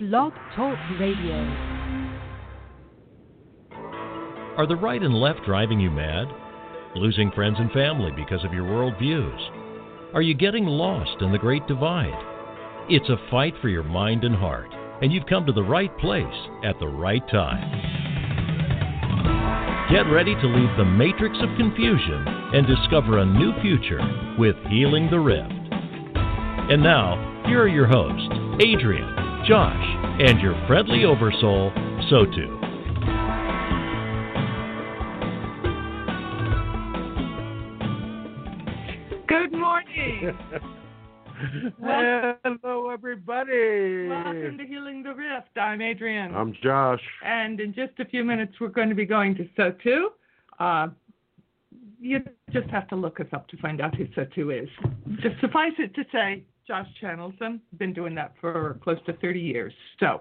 [0.00, 1.36] Blog Talk Radio.
[4.56, 6.26] Are the right and left driving you mad?
[6.96, 10.14] Losing friends and family because of your worldviews?
[10.14, 12.16] Are you getting lost in the Great Divide?
[12.88, 16.48] It's a fight for your mind and heart, and you've come to the right place
[16.64, 17.60] at the right time.
[19.92, 24.00] Get ready to leave the matrix of confusion and discover a new future
[24.38, 25.52] with Healing the Rift.
[26.72, 28.28] And now, here are your hosts,
[28.64, 29.74] Adrian, Josh,
[30.20, 31.72] and your friendly oversoul,
[32.08, 32.46] Sotu.
[39.26, 40.38] Good morning.
[41.82, 44.06] Hello, everybody.
[44.06, 45.58] Welcome to Healing the Rift.
[45.60, 46.32] I'm Adrian.
[46.32, 47.02] I'm Josh.
[47.26, 50.10] and in just a few minutes, we're going to be going to Sotu.
[50.60, 50.92] Uh,
[52.00, 52.20] you
[52.52, 54.68] just have to look us up to find out who Sotu is.
[55.20, 57.60] Just suffice it to say, Josh channels them.
[57.78, 59.72] Been doing that for close to 30 years.
[59.98, 60.20] So.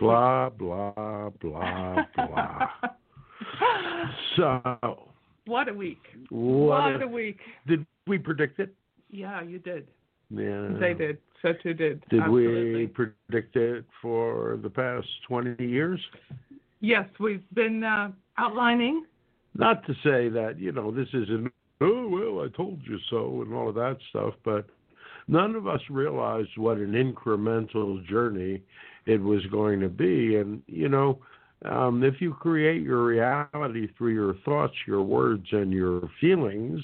[0.00, 2.66] Blah, blah, blah, blah.
[4.36, 5.08] so,
[5.46, 6.02] what a week.
[6.30, 7.38] what, What a week.
[7.68, 8.74] did we predict it?
[9.08, 9.86] Yeah, you did.
[10.30, 10.70] Yeah.
[10.80, 11.18] They did.
[11.44, 12.02] Sotu did.
[12.10, 12.74] Did Absolutely.
[12.74, 16.00] we predict it for the past 20 years?
[16.80, 19.04] Yes, we've been uh, outlining
[19.54, 23.54] Not to say that, you know, this isn't, oh, well, I told you so, and
[23.54, 24.66] all of that stuff, but
[25.28, 28.62] none of us realized what an incremental journey
[29.06, 30.36] it was going to be.
[30.36, 31.20] And, you know,
[31.64, 36.82] um, if you create your reality through your thoughts, your words, and your feelings,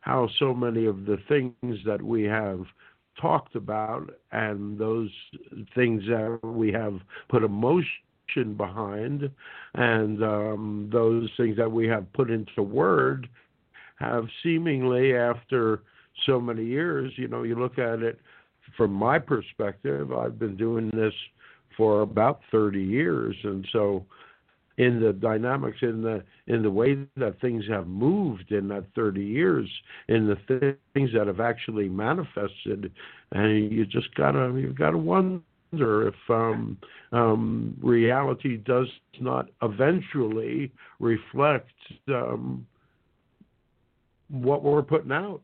[0.00, 2.64] how so many of the things that we have
[3.20, 5.10] talked about and those
[5.74, 6.98] things that we have
[7.28, 9.30] put emotion behind
[9.74, 13.28] and um, those things that we have put into word
[13.98, 15.82] have seemingly after
[16.26, 18.18] so many years you know you look at it
[18.76, 21.14] from my perspective i've been doing this
[21.76, 23.36] for about 30 years.
[23.44, 24.04] And so
[24.78, 29.22] in the dynamics in the in the way that things have moved in that 30
[29.22, 29.68] years
[30.08, 32.90] in the th- things that have actually manifested
[33.32, 35.42] and you just gotta you've gotta wonder
[36.08, 36.78] if um,
[37.12, 38.88] um, reality does
[39.20, 41.70] not eventually reflect
[42.08, 42.66] um,
[44.30, 45.42] what we're putting out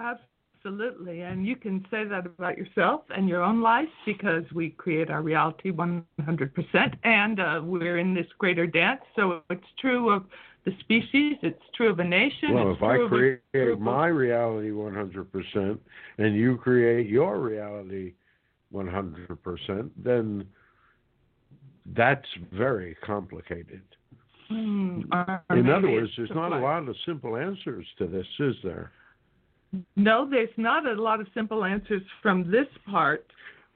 [0.00, 1.20] Absolutely.
[1.22, 5.22] And you can say that about yourself and your own life because we create our
[5.22, 6.94] reality 100%.
[7.04, 9.02] And uh, we're in this greater dance.
[9.14, 10.24] So it's true of
[10.64, 12.54] the species, it's true of a nation.
[12.54, 15.78] well if i a create group my reality 100%
[16.18, 18.14] and you create your reality
[18.72, 20.46] 100% then
[21.94, 23.82] that's very complicated
[24.50, 28.54] or in other words there's the not a lot of simple answers to this is
[28.64, 28.90] there
[29.96, 33.26] No, there's not a lot of simple answers from this part,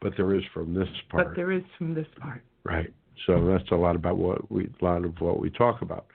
[0.00, 2.42] but there is from this part but there is from this part.
[2.64, 2.92] Right.
[3.26, 6.06] So that's a lot about what we a lot of what we talk about.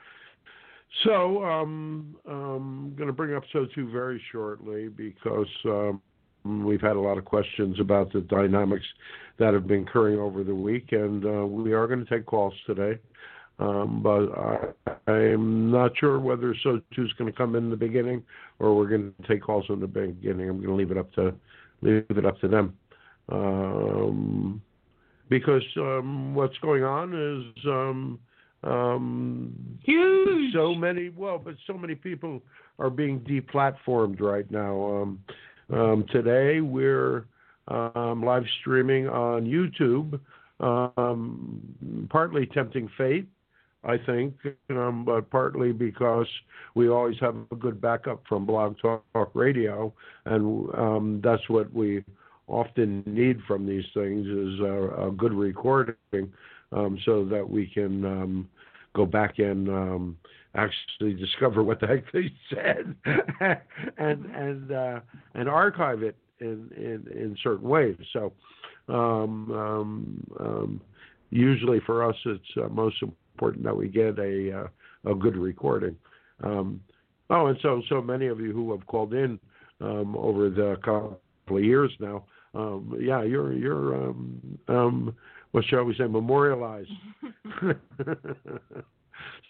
[1.04, 6.02] So um, I'm going to bring up Sotu very shortly because um,
[6.46, 8.86] we've had a lot of questions about the dynamics
[9.40, 12.54] that have been occurring over the week, and uh, we are going to take calls
[12.68, 13.00] today.
[13.60, 17.76] Um, but I, I'm not sure whether so two is going to come in the
[17.76, 18.24] beginning
[18.60, 20.50] or we're going to take calls in the beginning.
[20.50, 21.34] I'm going to leave it up to
[21.82, 22.78] leave it up to them.
[23.30, 24.62] Um,
[25.30, 28.20] because um, what's going on is um,
[28.64, 29.54] um,
[29.84, 30.54] Huge.
[30.54, 32.42] so many well, but so many people
[32.80, 35.02] are being deplatformed right now.
[35.02, 35.24] Um,
[35.72, 37.26] um, today we're
[37.68, 40.20] um, live streaming on YouTube,
[40.60, 43.28] um, partly tempting fate,
[43.86, 44.36] I think,
[44.70, 46.28] um, but partly because
[46.74, 49.94] we always have a good backup from Blog Talk Radio,
[50.26, 52.04] and um, that's what we
[52.48, 55.96] often need from these things is a, a good recording,
[56.72, 58.50] um, so that we can um,
[58.96, 60.18] go back and um,
[60.56, 62.96] actually discover what the heck they said,
[63.98, 65.00] and and uh,
[65.34, 67.98] and archive it in, in in certain ways.
[68.14, 68.32] So.
[68.90, 70.82] Um,
[71.34, 73.02] usually for us, it's uh, most
[73.52, 75.96] that we get a uh, a good recording.
[76.44, 76.82] Um,
[77.30, 79.40] oh, and so so many of you who have called in
[79.82, 81.20] um, over the couple
[81.50, 82.26] of years now,
[82.56, 85.16] um, yeah, you're you're um, um,
[85.52, 86.90] what shall we say memorialized.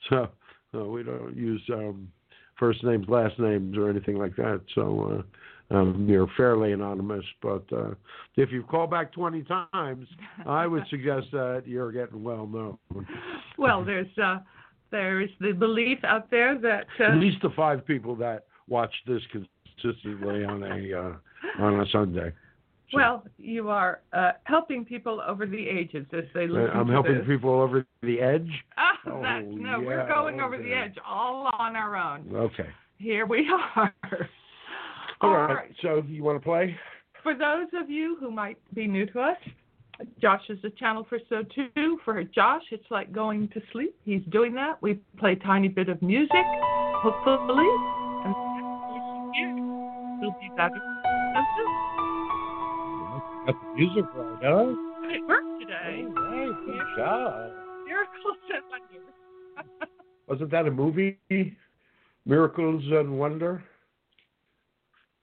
[0.09, 0.29] so
[0.75, 2.07] uh, we don't use um,
[2.57, 4.61] first names, last names, or anything like that.
[4.75, 5.19] So.
[5.19, 5.23] Uh,
[5.71, 7.91] um, you're fairly anonymous, but uh,
[8.35, 10.07] if you call back 20 times,
[10.45, 12.77] I would suggest that you're getting well known.
[13.57, 14.39] well, there's uh,
[14.91, 18.93] there is the belief out there that At uh, least the five people that watch
[19.07, 22.31] this consistently on a uh, on a Sunday.
[22.93, 27.27] Well, you are uh, helping people over the ages as they listen I'm helping this.
[27.27, 28.49] people over the edge.
[29.05, 32.33] Oh, that's, no, we're yeah, going over the edge all on our own.
[32.33, 32.69] Okay.
[32.99, 33.45] Here we
[33.75, 33.93] are.
[35.23, 35.53] All All right.
[35.53, 35.75] right.
[35.81, 36.75] So you want to play?
[37.23, 39.37] For those of you who might be new to us,
[40.21, 41.99] Josh is a channel for So Too.
[42.03, 43.95] For Josh, it's like going to sleep.
[44.03, 44.81] He's doing that.
[44.81, 47.69] We play a tiny bit of music, hopefully.
[48.25, 48.35] And
[50.21, 50.75] we'll be better.
[53.45, 54.73] Got the music right, huh?
[55.09, 56.05] It worked today.
[56.05, 56.65] All right.
[56.65, 57.51] Good job.
[57.85, 59.89] Miracles and wonders.
[60.27, 61.17] Wasn't that a movie?
[62.25, 63.63] Miracles and Wonder?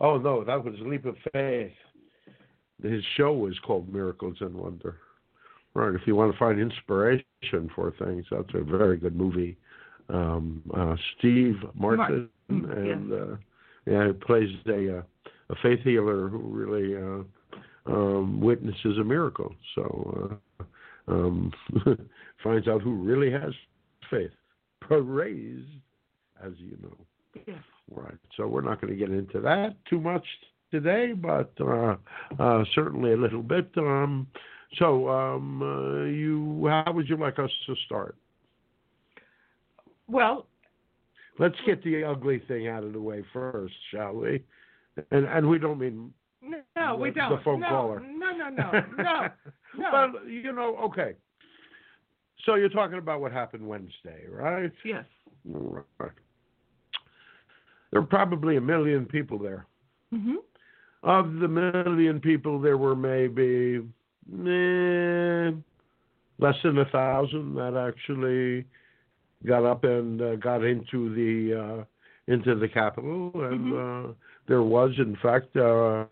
[0.01, 1.73] Oh, no, that was Leap of Faith.
[2.83, 4.97] His show was called Miracles and Wonder.
[5.75, 9.57] Right, if you want to find inspiration for things, that's a very good movie.
[10.09, 13.37] Um, uh, Steve Martin, Martin, and uh,
[13.87, 15.03] yeah, he plays a uh,
[15.51, 19.55] a faith healer who really uh, um, witnesses a miracle.
[19.77, 20.65] So uh,
[21.07, 21.53] um,
[22.43, 23.53] finds out who really has
[24.11, 24.33] faith.
[24.81, 25.65] Praise,
[26.45, 26.97] as you know.
[27.47, 27.59] Yes.
[27.91, 28.15] Right.
[28.37, 30.25] So we're not going to get into that too much
[30.71, 31.97] today, but uh,
[32.39, 33.71] uh, certainly a little bit.
[33.77, 34.27] Um,
[34.79, 38.15] so, um, uh, you, how would you like us to start?
[40.07, 40.47] Well,
[41.41, 44.45] Let's get the ugly thing out of the way first, shall we?
[45.11, 46.13] And and we don't mean
[46.77, 47.31] no, we The- don't.
[47.39, 48.01] the phone no, caller.
[48.01, 49.03] No, no, no, no.
[49.03, 49.29] no.
[49.93, 51.15] Well, you know, okay.
[52.45, 54.71] So you're talking about what happened Wednesday, right?
[54.85, 55.05] yes.
[55.47, 56.11] Right.
[57.91, 59.67] There were probably a million people there.
[60.13, 60.37] hmm
[61.03, 63.83] Of the million people, there were maybe
[64.47, 65.51] eh,
[66.39, 68.65] less than a thousand that actually
[69.47, 71.85] got up and uh, got into the uh,
[72.33, 74.13] into the Capitol, and uh,
[74.47, 76.05] there was, in fact, uh,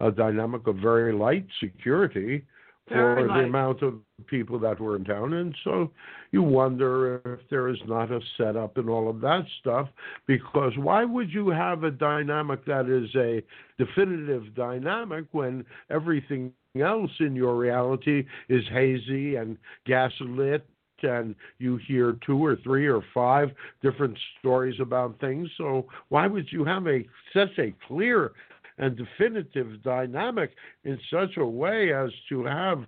[0.00, 2.44] a dynamic of very light security
[2.86, 3.44] for Very the light.
[3.44, 3.94] amount of
[4.26, 5.90] people that were in town, and so
[6.34, 9.88] you wonder if there is not a setup and all of that stuff.
[10.26, 13.40] Because why would you have a dynamic that is a
[13.78, 20.66] definitive dynamic when everything else in your reality is hazy and gaslit?
[21.04, 23.50] And you hear two or three or five
[23.80, 25.48] different stories about things.
[25.56, 28.32] So why would you have a such a clear
[28.78, 30.50] and definitive dynamic
[30.82, 32.84] in such a way as to have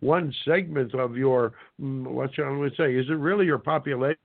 [0.00, 2.94] one segment of your mm, what shall we say?
[2.94, 4.18] Is it really your population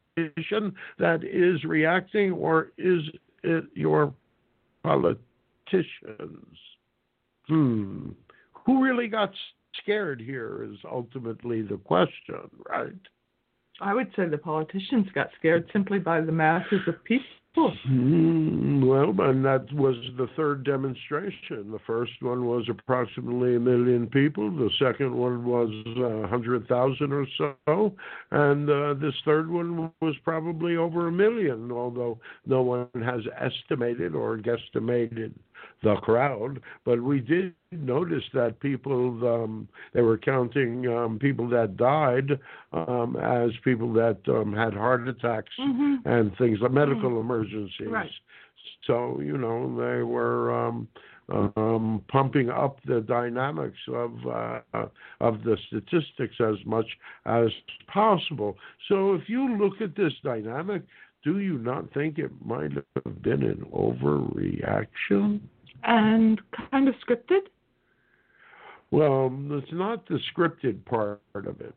[1.00, 3.02] that is reacting, or is
[3.44, 4.14] it your
[4.84, 5.22] politicians?
[7.48, 8.10] Hmm.
[8.66, 9.32] Who really got
[9.82, 12.94] scared here is ultimately the question, right?
[13.80, 17.26] I would say the politicians got scared simply by the masses of people.
[17.54, 21.70] Hmm, well, and that was the third demonstration.
[21.70, 24.50] The first one was approximately a million people.
[24.50, 27.94] The second one was a hundred thousand or so,
[28.32, 31.74] and uh, this third one was probably over a million.
[31.74, 35.34] Although no one has estimated or guesstimated
[35.84, 41.78] the crowd, but we did notice that people um, they were counting um, people that
[41.78, 42.40] died
[42.74, 47.22] um, as people that um, had heart attacks hmm and things like medical Mm.
[47.22, 47.88] emergencies.
[47.88, 48.12] Right.
[48.88, 50.88] So you know they were um,
[51.56, 54.86] um, pumping up the dynamics of uh,
[55.20, 56.88] of the statistics as much
[57.26, 57.50] as
[57.88, 58.58] possible.
[58.88, 60.84] So if you look at this dynamic,
[61.24, 65.40] do you not think it might have been an overreaction?
[65.84, 67.42] And kind of scripted.
[68.92, 71.74] Well, it's not the scripted part of it.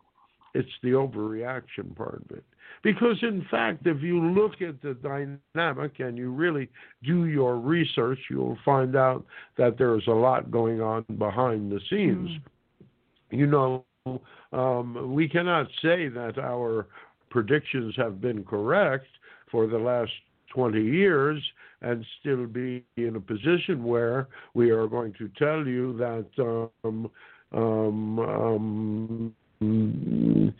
[0.54, 2.44] It's the overreaction part of it.
[2.82, 6.68] Because, in fact, if you look at the dynamic and you really
[7.02, 9.24] do your research, you'll find out
[9.56, 12.30] that there's a lot going on behind the scenes.
[13.30, 13.84] You know,
[14.52, 16.86] um, we cannot say that our
[17.30, 19.06] predictions have been correct
[19.50, 20.12] for the last
[20.54, 21.42] 20 years
[21.82, 27.10] and still be in a position where we are going to tell you that um,
[27.52, 28.18] um,
[29.60, 30.54] um,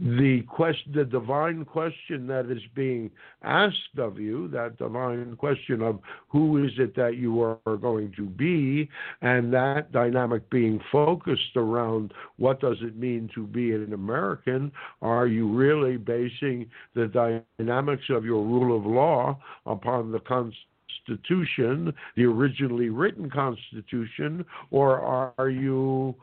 [0.00, 3.10] the question, the divine question that is being
[3.42, 8.24] asked of you, that divine question of who is it that you are going to
[8.24, 8.88] be,
[9.20, 14.72] and that dynamic being focused around what does it mean to be an American?
[15.02, 20.73] Are you really basing the dynamics of your rule of law upon the Constitution,
[21.06, 26.14] the originally written Constitution, or are you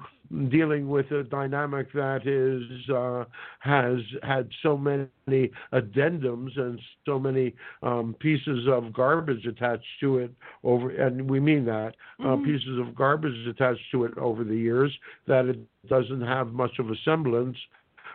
[0.49, 3.25] dealing with a dynamic that is uh,
[3.59, 10.31] has had so many addendums and so many um, pieces of garbage attached to it
[10.63, 12.43] over, and we mean that uh, mm-hmm.
[12.43, 14.91] uh, pieces of garbage attached to it over the years
[15.27, 15.59] that it
[15.89, 17.57] doesn't have much of a semblance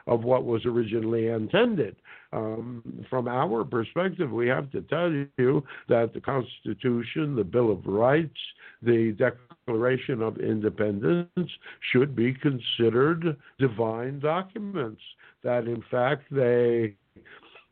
[0.06, 1.96] of what was originally intended.
[2.36, 7.86] Um, from our perspective, we have to tell you that the Constitution, the Bill of
[7.86, 8.38] Rights,
[8.82, 11.50] the Declaration of Independence
[11.92, 15.00] should be considered divine documents,
[15.44, 16.94] that in fact they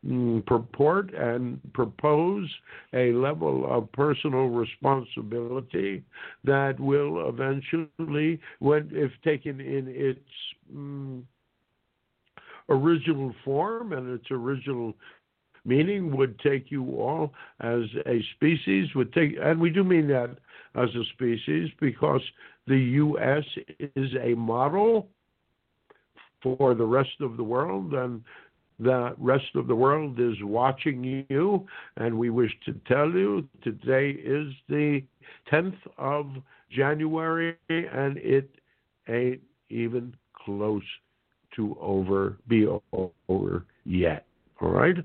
[0.06, 2.48] mm, purport and propose
[2.94, 6.02] a level of personal responsibility
[6.44, 10.20] that will eventually, when if taken in its
[10.74, 11.22] mm,
[12.68, 14.94] original form and its original
[15.64, 20.30] meaning would take you all as a species would take and we do mean that
[20.74, 22.20] as a species because
[22.66, 23.44] the US
[23.96, 25.08] is a model
[26.42, 28.22] for the rest of the world and
[28.78, 31.66] the rest of the world is watching you.
[31.96, 35.02] And we wish to tell you today is the
[35.50, 36.26] 10th of
[36.70, 38.50] January and it
[39.08, 39.40] ain't
[39.70, 40.82] even close
[41.56, 42.66] to over be
[43.28, 44.26] over yet.
[44.60, 44.96] All right.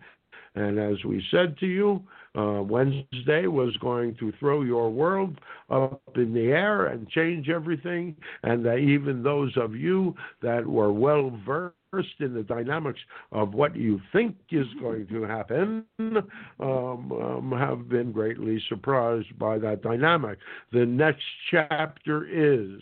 [0.55, 2.03] And as we said to you,
[2.37, 5.39] uh, Wednesday was going to throw your world
[5.69, 10.91] up in the air and change everything, and that even those of you that were
[10.91, 12.99] well versed in the dynamics
[13.31, 16.21] of what you think is going to happen um,
[16.59, 20.37] um, have been greatly surprised by that dynamic.
[20.71, 22.79] The next chapter is,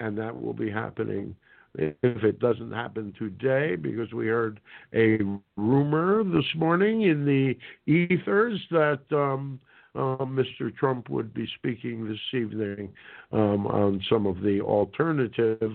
[0.00, 1.36] and that will be happening
[1.76, 4.60] if it doesn't happen today, because we heard
[4.94, 5.18] a
[5.56, 7.56] rumor this morning in the
[7.90, 9.60] ethers that um,
[9.94, 10.74] uh, Mr.
[10.76, 12.92] Trump would be speaking this evening
[13.32, 15.72] um, on some of the alternative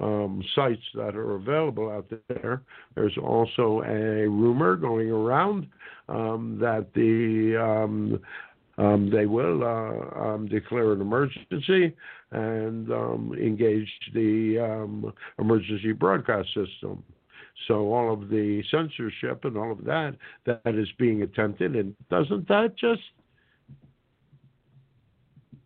[0.00, 2.62] um, sites that are available out there.
[2.94, 5.66] There's also a rumor going around
[6.08, 8.20] um, that the um,
[8.80, 11.94] um, they will uh, um, declare an emergency
[12.32, 17.04] and um, engage the um, emergency broadcast system.
[17.68, 22.48] So all of the censorship and all of that that is being attempted, and doesn't
[22.48, 23.02] that just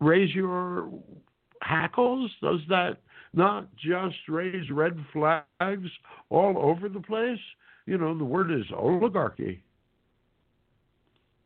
[0.01, 0.91] raise your
[1.61, 2.29] hackles?
[2.41, 2.97] Does that
[3.33, 5.89] not just raise red flags
[6.29, 7.39] all over the place?
[7.85, 9.63] You know, the word is oligarchy.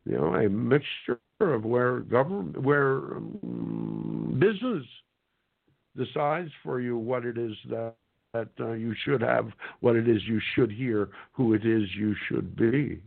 [0.05, 4.85] You know, a mixture of where government, where um, business
[5.95, 7.95] decides for you what it is that
[8.33, 12.15] that uh, you should have, what it is you should hear, who it is you
[12.27, 13.01] should be.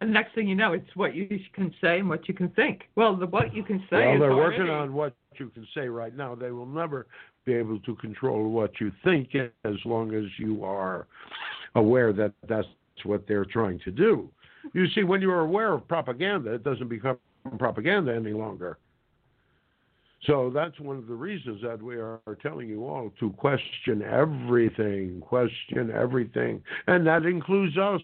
[0.00, 2.82] And next thing you know, it's what you can say and what you can think.
[2.94, 4.06] Well, the what you can say.
[4.06, 4.58] Well, they're already...
[4.58, 6.36] working on what you can say right now.
[6.36, 7.08] They will never
[7.46, 11.08] be able to control what you think as long as you are
[11.74, 12.68] aware that that's
[13.02, 14.30] what they're trying to do.
[14.72, 17.18] You see, when you're aware of propaganda, it doesn't become
[17.58, 18.78] propaganda any longer.
[20.26, 25.20] So that's one of the reasons that we are telling you all to question everything,
[25.20, 28.00] question everything, and that includes us.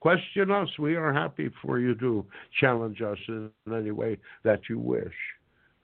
[0.00, 0.68] Question us.
[0.78, 2.26] We are happy for you to
[2.60, 5.14] challenge us in any way that you wish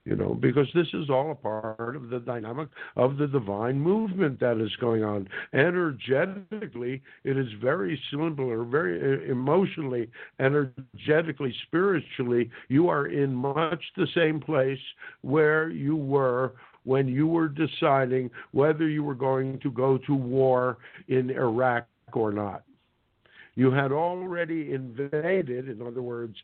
[0.04, 4.40] you know, because this is all a part of the dynamic of the divine movement
[4.40, 5.28] that is going on.
[5.52, 13.82] Energetically, it is very simple or very uh, emotionally, energetically, spiritually, you are in much
[13.96, 14.78] the same place
[15.20, 16.52] where you were
[16.84, 20.78] when you were deciding whether you were going to go to war
[21.08, 22.62] in Iraq or not.
[23.54, 26.36] You had already invaded, in other words,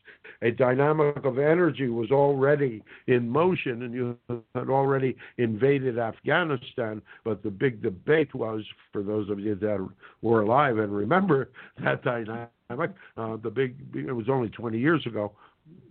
[0.43, 4.19] a dynamic of energy was already in motion, and you
[4.55, 7.01] had already invaded Afghanistan.
[7.25, 9.89] But the big debate was, for those of you that
[10.23, 11.51] were alive and remember
[11.83, 12.51] that dynamic,
[13.17, 15.33] uh, the big, it was only 20 years ago.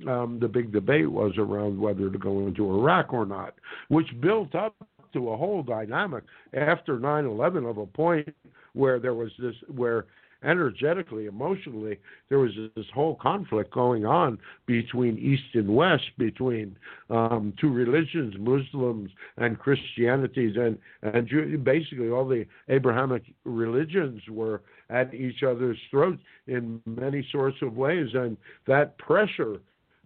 [0.07, 3.55] Um, the big debate was around whether to go into Iraq or not,
[3.89, 4.73] which built up
[5.13, 8.33] to a whole dynamic after 9 11 of a point
[8.73, 10.05] where there was this, where
[10.45, 11.99] energetically, emotionally,
[12.29, 16.77] there was this whole conflict going on between East and West, between
[17.09, 25.13] um, two religions, Muslims and Christianities, and and basically all the Abrahamic religions were at
[25.13, 28.37] each other's throats in many sorts of ways, and
[28.67, 29.57] that pressure,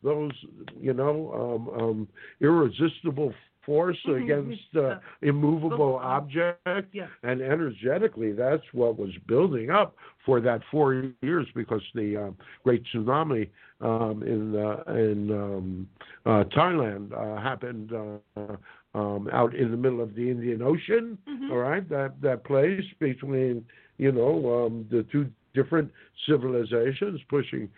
[0.02, 0.32] those
[0.80, 2.08] you know um, um,
[2.40, 3.34] irresistible
[3.70, 6.90] force against uh, immovable movable object.
[6.92, 7.10] Yes.
[7.24, 9.96] And energetically, that's what was building up
[10.26, 13.50] for that four years because the um, great tsunami
[13.82, 15.88] um, in uh, in um,
[16.26, 21.18] uh, Thailand uh, happened uh, um, out in the middle of the Indian Ocean.
[21.30, 21.52] Mhm.
[21.52, 23.66] All right, that that place between
[23.98, 25.92] you know um, the two different
[26.28, 27.70] civilizations pushing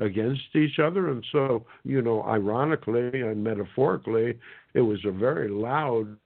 [0.00, 4.38] against each other, and so you know, ironically and metaphorically,
[4.74, 6.16] it was a very loud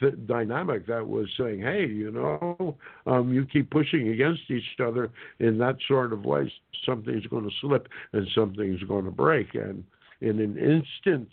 [0.00, 5.10] th- dynamic that was saying, "Hey, you know, um, you keep pushing against each other
[5.40, 6.50] in that sort of way,
[6.86, 9.84] something's going to slip and something's going to break." And
[10.20, 11.28] in an instant,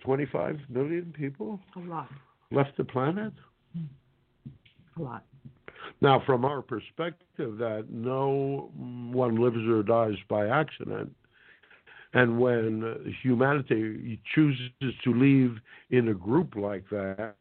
[0.00, 2.08] 25 million people A lot.
[2.50, 3.32] left the planet.
[4.96, 5.24] A lot.
[6.00, 11.14] Now, from our perspective, that no one lives or dies by accident,
[12.12, 14.70] and when humanity chooses
[15.02, 15.58] to leave
[15.90, 17.34] in a group like that,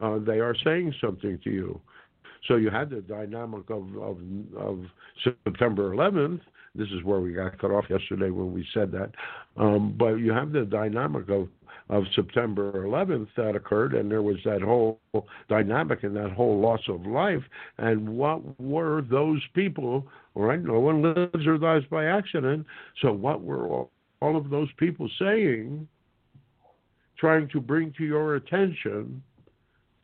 [0.00, 1.80] uh, they are saying something to you.
[2.48, 4.18] So you had the dynamic of, of,
[4.56, 4.84] of
[5.44, 6.40] September 11th.
[6.74, 9.10] This is where we got cut off yesterday when we said that.
[9.56, 11.48] Um, but you have the dynamic of,
[11.88, 14.98] of September 11th that occurred, and there was that whole
[15.48, 17.42] dynamic and that whole loss of life.
[17.78, 20.08] And what were those people?
[20.34, 22.66] Right, no one lives or dies by accident.
[23.02, 25.86] So what were all, all of those people saying,
[27.18, 29.22] trying to bring to your attention?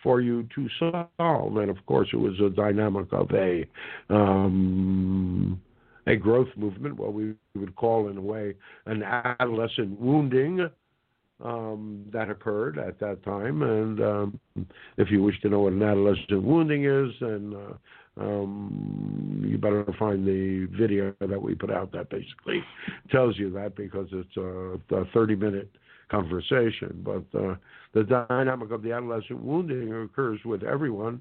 [0.02, 1.56] For you to solve.
[1.56, 3.66] And of course, it was a dynamic of a
[4.10, 5.60] um,
[6.06, 8.54] a growth movement, what we would call in a way
[8.86, 10.68] an adolescent wounding
[11.44, 13.62] um, that occurred at that time.
[13.62, 14.40] And um,
[14.96, 19.84] if you wish to know what an adolescent wounding is, then uh, um, you better
[19.98, 22.64] find the video that we put out that basically
[23.10, 25.70] tells you that because it's a, a 30 minute
[26.10, 27.02] conversation.
[27.04, 27.54] But uh,
[27.92, 31.20] the dynamic of the adolescent wounding occurs with everyone.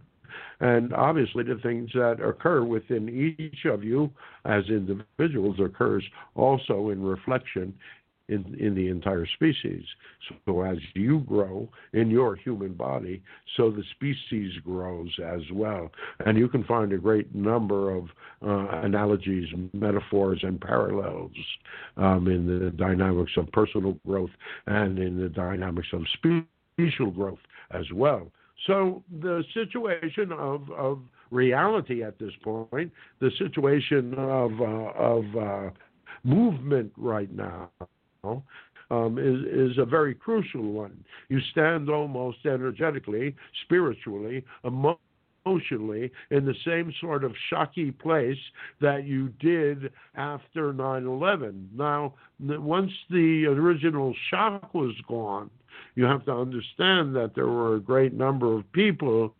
[0.59, 3.09] And obviously, the things that occur within
[3.39, 4.11] each of you
[4.45, 6.03] as individuals occurs
[6.35, 7.73] also in reflection
[8.29, 9.83] in, in the entire species.
[10.45, 13.21] So as you grow in your human body,
[13.55, 15.91] so the species grows as well.
[16.25, 18.05] And you can find a great number of
[18.45, 21.31] uh, analogies, metaphors, and parallels
[21.95, 24.31] um, in the dynamics of personal growth
[24.65, 26.01] and in the dynamics of
[26.77, 27.39] special growth
[27.71, 28.27] as well.
[28.65, 30.99] So the situation of, of
[31.31, 35.69] reality at this point, the situation of, uh, of uh,
[36.23, 37.69] movement right now,
[38.89, 41.03] um, is, is a very crucial one.
[41.29, 43.35] You stand almost energetically,
[43.65, 44.43] spiritually,
[45.47, 48.37] emotionally in the same sort of shocky place
[48.81, 51.69] that you did after 9 11.
[51.75, 55.49] Now, once the original shock was gone,
[55.95, 59.33] you have to understand that there were a great number of people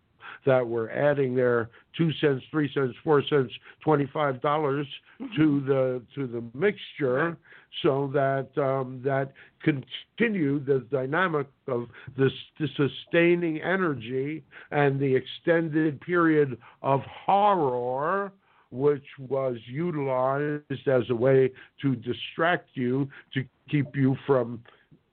[0.46, 3.52] that were adding their two cents, three cents, four cents,
[3.84, 4.88] twenty-five dollars
[5.36, 7.38] to the to the mixture,
[7.84, 11.88] so that um, that continued the dynamic of
[12.18, 18.32] this the sustaining energy and the extended period of horror
[18.72, 21.50] which was utilized as a way
[21.82, 24.62] to distract you to keep you from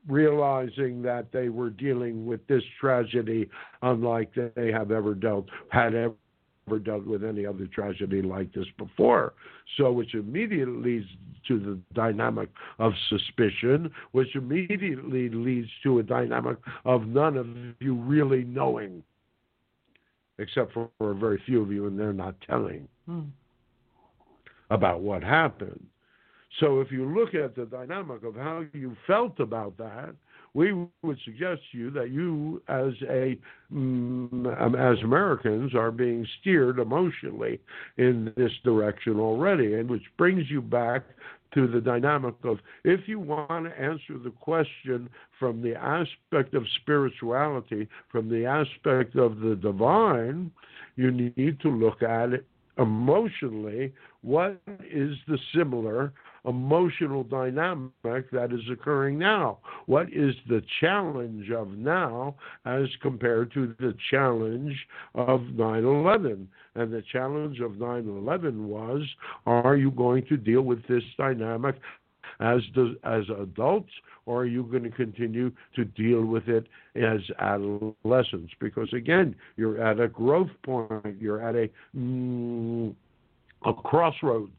[0.08, 3.48] realizing that they were dealing with this tragedy
[3.82, 9.34] unlike they have ever dealt had ever dealt with any other tragedy like this before.
[9.76, 11.06] So, which immediately leads
[11.48, 17.46] to the dynamic of suspicion, which immediately leads to a dynamic of none of
[17.80, 19.02] you really knowing,
[20.38, 23.28] except for, for a very few of you, and they're not telling Mm.
[24.70, 25.86] about what happened.
[26.60, 30.14] So if you look at the dynamic of how you felt about that,
[30.54, 33.36] we would suggest to you that you, as a
[33.72, 34.46] um,
[34.78, 37.60] as Americans, are being steered emotionally
[37.96, 41.02] in this direction already, and which brings you back
[41.54, 46.64] to the dynamic of if you want to answer the question from the aspect of
[46.80, 50.50] spirituality, from the aspect of the divine,
[50.96, 52.46] you need to look at it
[52.78, 53.92] emotionally.
[54.22, 56.12] What is the similar
[56.44, 59.58] emotional dynamic that is occurring now?
[59.86, 64.76] What is the challenge of now as compared to the challenge
[65.14, 66.48] of 9 11?
[66.74, 69.02] And the challenge of 9 11 was
[69.46, 71.76] are you going to deal with this dynamic
[72.40, 73.90] as, the, as adults?
[74.26, 78.54] Or are you going to continue to deal with it as adolescents?
[78.58, 81.16] Because again, you're at a growth point.
[81.20, 82.94] You're at a mm,
[83.66, 84.52] a crossroads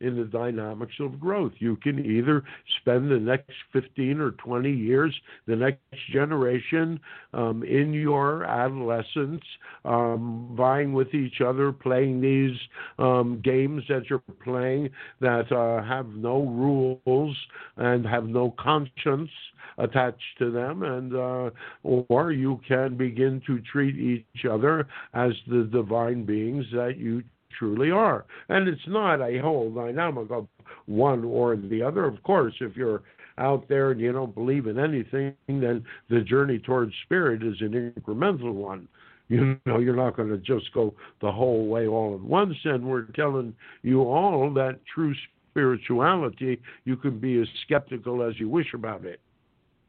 [0.00, 1.52] in the dynamics of growth.
[1.58, 2.42] You can either
[2.80, 5.14] spend the next 15 or 20 years,
[5.46, 5.80] the next
[6.12, 7.00] generation,
[7.32, 9.42] um, in your adolescence,
[9.84, 12.56] um, vying with each other, playing these
[12.98, 17.36] um, games that you're playing that uh, have no rules
[17.76, 19.30] and have no conscience
[19.78, 21.50] attached to them, and uh,
[21.82, 27.22] or you can begin to treat each other as the divine beings that you
[27.58, 28.24] truly are.
[28.48, 30.46] And it's not a whole dynamic of
[30.86, 32.04] one or the other.
[32.04, 33.02] Of course, if you're
[33.38, 37.92] out there and you don't believe in anything, then the journey towards spirit is an
[37.98, 38.88] incremental one.
[39.28, 42.54] You know, you're not going to just go the whole way all at once.
[42.64, 45.14] And we're telling you all that true
[45.50, 49.20] spirituality, you can be as skeptical as you wish about it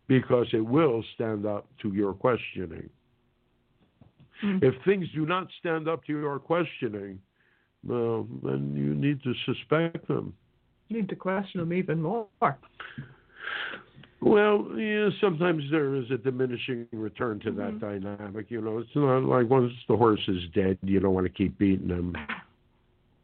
[0.08, 2.90] because it will stand up to your questioning.
[4.44, 4.66] Mm-hmm.
[4.66, 7.20] If things do not stand up to your questioning,
[7.86, 10.34] well, then you need to suspect them.
[10.88, 12.28] You need to question them even more.
[14.22, 18.06] Well, yeah, sometimes there is a diminishing return to that mm-hmm.
[18.08, 18.50] dynamic.
[18.50, 21.58] You know, it's not like once the horse is dead, you don't want to keep
[21.60, 22.16] beating him.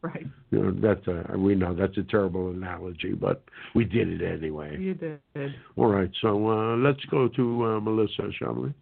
[0.02, 0.26] Right.
[0.50, 3.42] You know, that's a we know that's a terrible analogy, but
[3.74, 4.76] we did it anyway.
[4.78, 5.54] You did.
[5.76, 8.74] All right, so uh, let's go to uh, Melissa, shall we?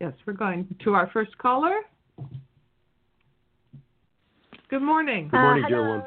[0.00, 1.80] Yes, we're going to our first caller.
[4.70, 5.26] Good morning.
[5.28, 6.02] Good morning, uh, dear one.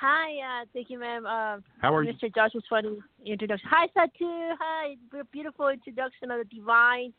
[0.00, 1.24] Hi, uh, thank you, ma'am.
[1.24, 2.22] Uh, How are Mr.
[2.22, 2.28] you?
[2.28, 2.34] Mr.
[2.34, 3.68] Josh was funny introduction.
[3.70, 4.50] Hi, Satu.
[4.58, 4.96] Hi,
[5.32, 7.12] beautiful introduction of the divine.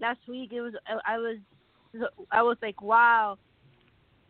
[0.00, 0.72] Last week it was
[1.06, 1.36] I was
[2.32, 3.36] I was like wow.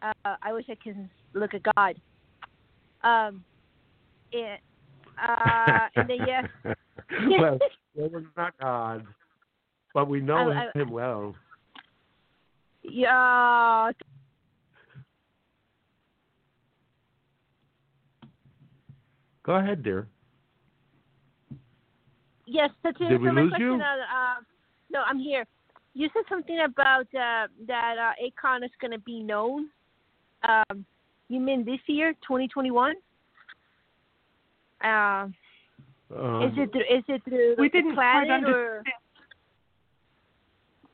[0.02, 1.94] Uh, I wish I could look at God.
[3.04, 3.44] Um,
[4.32, 4.58] and,
[5.22, 6.44] uh, and then yes.
[7.40, 7.58] well,
[7.94, 9.06] well, we're not God,
[9.94, 11.36] but we know I, I, him well.
[12.82, 13.92] Yeah,
[19.44, 20.08] Go ahead, dear.
[22.46, 23.74] Yes, Did we so lose question, you?
[23.74, 24.40] Uh,
[24.90, 25.44] no, I'm here.
[25.94, 29.68] You said something about uh, that uh, Akon is going to be known.
[30.46, 30.84] Um,
[31.28, 32.94] you mean this year, 2021?
[34.82, 35.32] Uh, um,
[36.42, 38.82] is it through, is it through we didn't planet quite or?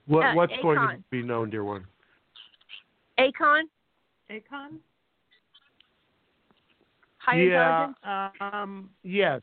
[0.07, 0.63] What, uh, what's Akon.
[0.63, 1.85] going to be known, dear one?
[3.19, 3.63] Akon.
[4.31, 4.79] Akon.
[7.31, 8.37] Higher yeah, intelligence?
[8.53, 9.43] um, yes,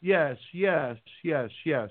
[0.00, 1.90] yes, yes, yes, yes,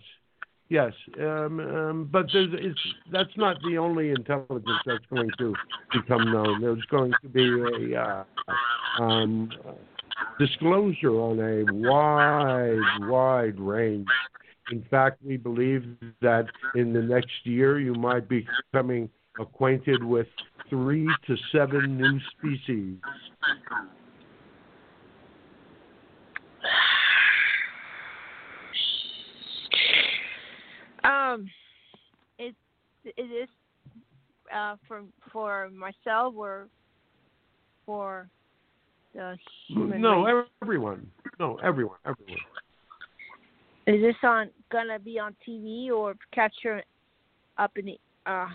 [0.68, 0.92] yes.
[1.18, 2.80] Um, um, but there's, it's,
[3.12, 5.54] that's not the only intelligence that's going to
[5.94, 6.62] become known.
[6.62, 8.24] There's going to be a uh,
[9.02, 9.50] um,
[10.40, 14.08] disclosure on a wide, wide range.
[14.72, 15.86] In fact, we believe
[16.22, 20.28] that in the next year you might be becoming acquainted with
[20.70, 22.98] three to seven new species.
[31.28, 31.50] Um,
[32.40, 32.54] is
[33.06, 33.50] is this
[34.56, 36.68] uh, for for myself or
[37.86, 38.30] for
[39.14, 39.38] the
[39.68, 40.46] human No, race?
[40.62, 41.12] everyone.
[41.40, 41.98] No, everyone.
[42.06, 42.40] Everyone.
[43.88, 46.84] Is this on gonna be on TV or capture
[47.58, 48.00] up in the?
[48.26, 48.48] Uh,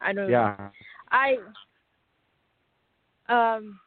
[0.00, 0.54] I don't yeah.
[0.58, 0.70] know.
[1.10, 1.36] I
[3.28, 3.78] um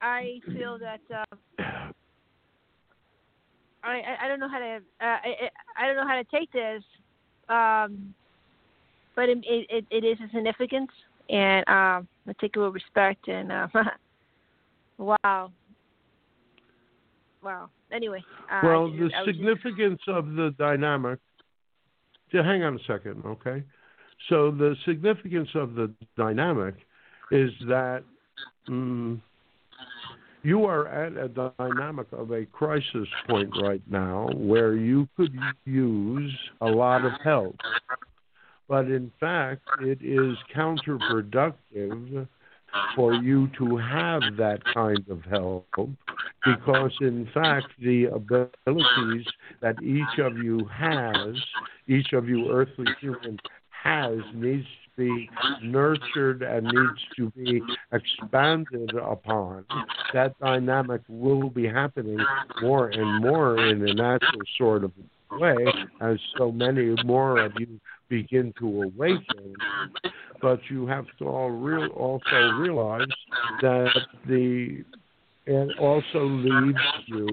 [0.00, 1.36] I feel that uh,
[3.82, 6.50] I, I I don't know how to uh, I I don't know how to take
[6.52, 6.82] this
[7.48, 8.14] um,
[9.16, 10.90] but it, it it is a significance,
[11.28, 13.28] and um, I take it with respect.
[13.28, 13.68] And uh,
[14.98, 15.50] wow,
[17.42, 17.70] wow.
[17.92, 20.16] Anyway, uh, well, just, the significance just...
[20.16, 21.18] of the dynamic.
[22.32, 23.64] To hang on a second, okay?
[24.28, 26.74] So the significance of the dynamic
[27.30, 28.02] is that.
[28.68, 29.22] Um,
[30.42, 36.34] you are at a dynamic of a crisis point right now where you could use
[36.60, 37.56] a lot of help.
[38.68, 42.28] But in fact, it is counterproductive
[42.94, 45.66] for you to have that kind of help
[46.44, 49.26] because, in fact, the abilities
[49.60, 51.34] that each of you has,
[51.86, 54.66] each of you earthly humans has, needs
[54.98, 55.30] be
[55.62, 59.64] nurtured and needs to be expanded upon,
[60.12, 62.18] that dynamic will be happening
[62.60, 64.92] more and more in a natural sort of
[65.30, 65.56] way
[66.00, 69.54] as so many more of you begin to awaken.
[70.42, 73.08] But you have to all real, also realize
[73.62, 73.90] that
[74.26, 74.84] the
[75.50, 77.26] it also leaves you,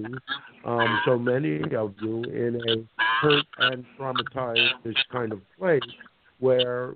[0.64, 5.82] um, so many of you, in a hurt and traumatized kind of place
[6.38, 6.94] where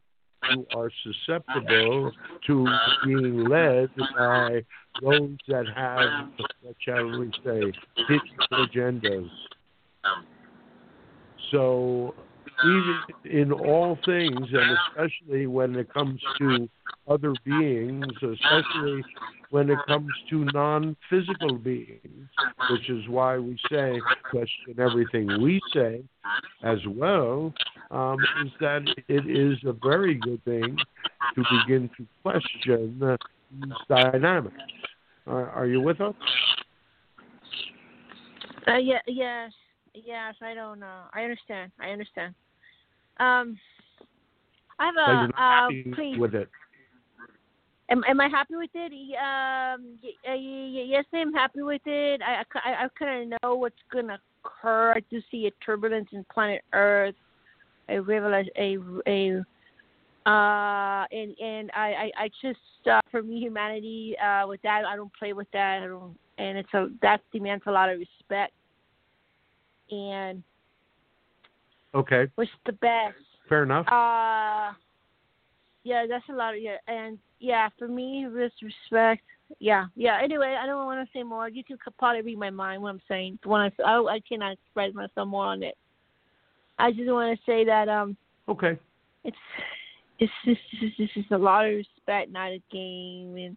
[0.50, 2.12] you are susceptible
[2.46, 2.66] to
[3.04, 4.62] being led by
[5.02, 6.28] those that have,
[6.62, 7.72] what shall we say,
[8.08, 8.20] hidden
[8.52, 9.30] agendas.
[11.50, 12.14] So,
[12.64, 16.68] even in all things, and especially when it comes to
[17.08, 19.02] other beings, especially
[19.50, 22.28] when it comes to non physical beings,
[22.70, 26.02] which is why we say question everything we say
[26.62, 27.52] as well,
[27.90, 30.76] um, is that it is a very good thing
[31.34, 33.16] to begin to question uh,
[33.62, 34.56] these dynamics.
[35.26, 36.14] Uh, are you with us?
[38.68, 39.52] Uh, yeah, yes,
[39.94, 40.34] yes.
[40.40, 41.02] I don't know.
[41.12, 41.72] I understand.
[41.80, 42.34] I understand.
[43.18, 43.58] Um,
[44.78, 46.18] I have a uh, please.
[46.18, 46.48] with it.
[47.90, 48.92] Am, am I happy with it?
[49.18, 52.20] Um, yes, I'm happy with it.
[52.22, 54.92] I, I, I kind of know what's going to occur.
[54.96, 57.16] I do see a turbulence in planet Earth,
[57.88, 58.76] a revelation, a,
[59.08, 59.44] a
[60.26, 62.58] uh, and and I, I, I just
[62.90, 65.82] uh, for me humanity uh, with that I don't play with that.
[65.82, 68.52] I don't, and it's a that demands a lot of respect.
[69.90, 70.42] And
[71.94, 73.16] okay, what's the best?
[73.48, 73.86] Fair enough.
[73.88, 74.74] Uh,
[75.82, 79.22] yeah, that's a lot of yeah, and yeah, for me, with respect.
[79.58, 80.20] Yeah, yeah.
[80.22, 81.48] Anyway, I don't want to say more.
[81.48, 83.38] You can probably read my mind what I'm saying.
[83.44, 85.76] When I, I, I cannot express myself more on it.
[86.78, 88.16] I just want to say that um.
[88.48, 88.78] Okay.
[89.24, 89.36] It's
[90.18, 90.60] it's just
[90.98, 93.56] this is a lot of respect, not a game, and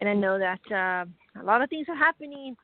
[0.00, 2.56] and I know that uh, a lot of things are happening,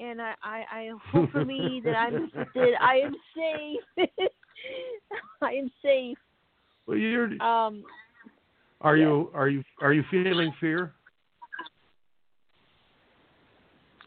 [0.00, 4.08] and I I, I hope for me that I'm that I am safe.
[5.42, 6.18] I am safe.
[6.86, 7.42] Well, you're.
[7.42, 7.82] Um.
[8.82, 10.92] Are you are you are you feeling fear?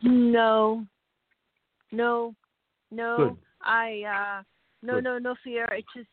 [0.03, 0.85] No.
[1.91, 2.35] No.
[2.91, 3.17] No.
[3.17, 3.37] Good.
[3.61, 4.03] I
[4.39, 4.43] uh
[4.83, 5.03] no Good.
[5.03, 5.67] no no fear.
[5.71, 6.07] It's just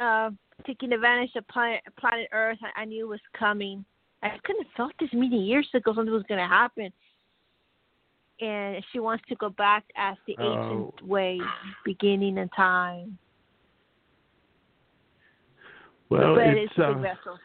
[0.00, 0.30] uh uh
[0.66, 3.84] taking advantage of planet planet Earth I, I knew was coming.
[4.22, 6.92] I couldn't have thought this many years ago something was gonna happen.
[8.40, 10.94] And she wants to go back as the ancient Oh.
[11.02, 11.40] way,
[11.84, 13.18] beginning in time.
[16.12, 17.38] Well, but it's it's uh, vessel.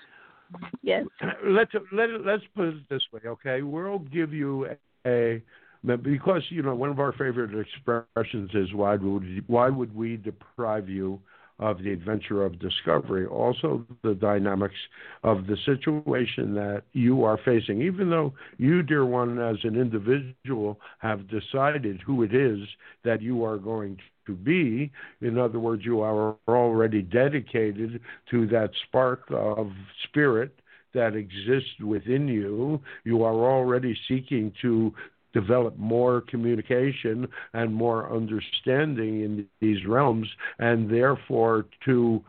[0.81, 1.05] Yes.
[1.45, 3.61] let's let let's put it this way, okay?
[3.61, 4.67] We'll give you
[5.05, 5.41] a,
[5.85, 10.17] a because you know one of our favorite expressions is why would why would we
[10.17, 11.19] deprive you
[11.59, 13.25] of the adventure of discovery?
[13.25, 14.75] Also, the dynamics
[15.23, 20.79] of the situation that you are facing, even though you, dear one, as an individual,
[20.99, 22.59] have decided who it is
[23.03, 24.91] that you are going to be.
[25.21, 29.71] In other words, you are already dedicated to that spark of
[30.03, 30.53] spirit
[30.93, 32.79] that exists within you.
[33.03, 34.93] You are already seeking to
[35.33, 40.27] develop more communication and more understanding in these realms,
[40.59, 42.23] and therefore to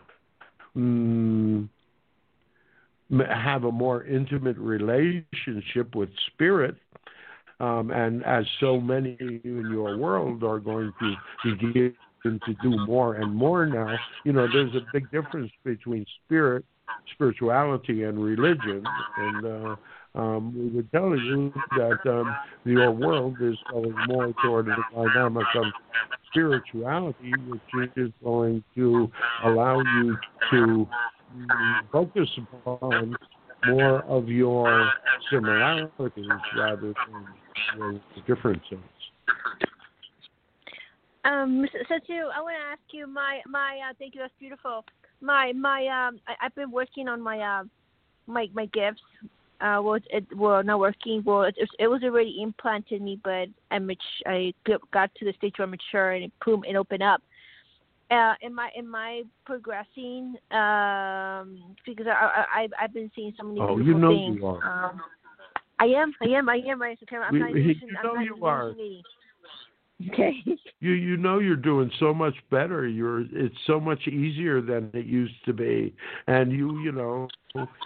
[0.76, 1.68] mm,
[3.11, 6.76] have a more intimate relationship with spirit.
[7.61, 11.94] Um, and as so many in your world are going to begin
[12.25, 16.64] to do more and more now, you know, there's a big difference between spirit,
[17.14, 18.85] spirituality, and religion.
[19.16, 19.77] And uh,
[20.14, 25.47] um, we would tell you that um, your world is going more toward the dynamic
[25.57, 25.64] of
[26.31, 29.11] spirituality, which is going to
[29.44, 30.16] allow you
[30.53, 30.88] to
[31.92, 32.29] focus
[32.64, 33.16] upon
[33.66, 34.90] more of your
[35.31, 37.27] similarities rather than
[38.27, 38.79] differences.
[41.25, 44.21] Um, Satu, I want to ask you my my uh, thank you.
[44.21, 44.85] That's beautiful.
[45.21, 47.64] My my um, I, I've been working on my uh,
[48.27, 49.03] my my gifts.
[49.61, 51.23] Uh, well, it well not working.
[51.25, 54.55] Well, it, it was already implanted in me, but I mat- I
[54.92, 57.21] got to the stage where I'm mature and it boom, it opened up.
[58.11, 60.37] Uh, am I am I progressing?
[60.51, 64.38] Um, because I, I I've I've been seeing so many Oh, you know things.
[64.38, 64.90] you are.
[64.90, 65.03] Um,
[65.80, 66.82] I am, I am, I am.
[66.82, 67.22] I am.
[67.22, 68.74] I'm We- not you I'm know not you are.
[70.10, 70.34] Okay.
[70.80, 72.86] You you know you're doing so much better.
[72.86, 75.92] You're it's so much easier than it used to be.
[76.28, 77.26] And you you know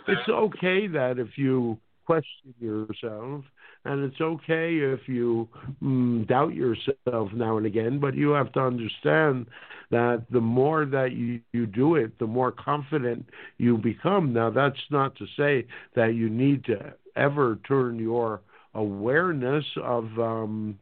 [0.07, 3.45] it's okay that if you question yourself
[3.87, 5.49] and it's okay if you
[5.83, 9.47] mm, doubt yourself now and again, but you have to understand
[9.91, 13.27] that the more that you, you do it, the more confident
[13.59, 14.33] you become.
[14.33, 18.41] Now, that's not to say that you need to ever turn your
[18.75, 20.79] awareness of um,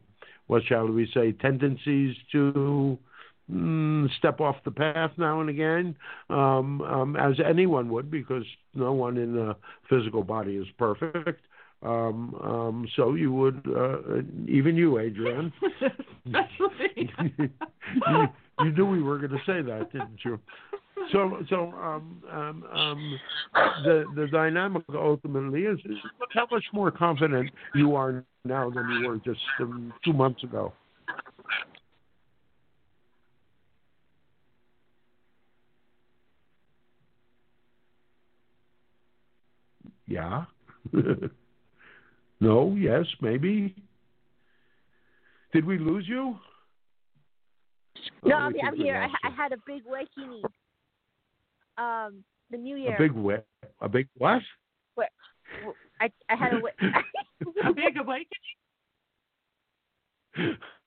[0.47, 2.97] what shall we say, tendencies to
[3.51, 5.95] mm, step off the path now and again,
[6.29, 9.55] um, um, as anyone would, because no one in a
[9.89, 11.41] physical body is perfect.
[11.83, 15.51] Um, um, so you would, uh, even you, Adrian,
[16.25, 17.09] Especially.
[18.59, 20.39] you, knew we were going to say that, didn't you?
[21.11, 23.19] So, so um, um, um,
[23.83, 25.97] the the dynamic ultimately is, is
[26.33, 30.73] how much more confident you are now than you were just um, two months ago.
[40.07, 40.45] Yeah.
[42.39, 42.75] no.
[42.77, 43.05] Yes.
[43.21, 43.73] Maybe.
[45.53, 46.37] Did we lose you?
[48.23, 48.95] No, I'm, I'm here.
[48.95, 50.43] I, I, had a big awakening.
[51.77, 52.95] Um, the New Year.
[52.95, 53.45] A big what?
[53.81, 54.41] A big what?
[54.95, 55.09] What?
[55.99, 58.27] I I had a, a big awakening.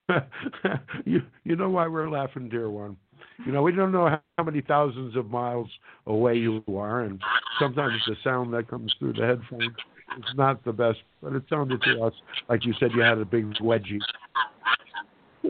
[1.05, 2.97] you you know why we're laughing, dear one.
[3.45, 5.69] You know we don't know how many thousands of miles
[6.07, 7.21] away you are, and
[7.59, 9.75] sometimes the sound that comes through the headphones
[10.19, 12.13] is not the best, but it sounded to us
[12.49, 14.01] like you said you had a big wedgie.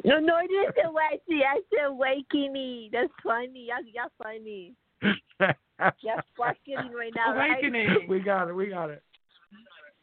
[0.06, 1.40] No, no, it is a wedgie.
[1.40, 2.90] I said awakening.
[2.92, 3.68] That's funny.
[3.68, 4.74] Y'all, y'all funny.
[5.02, 7.34] Just awakening right now.
[7.34, 7.88] Awakening.
[7.88, 8.08] Right?
[8.08, 8.52] We got it.
[8.52, 9.02] We got it.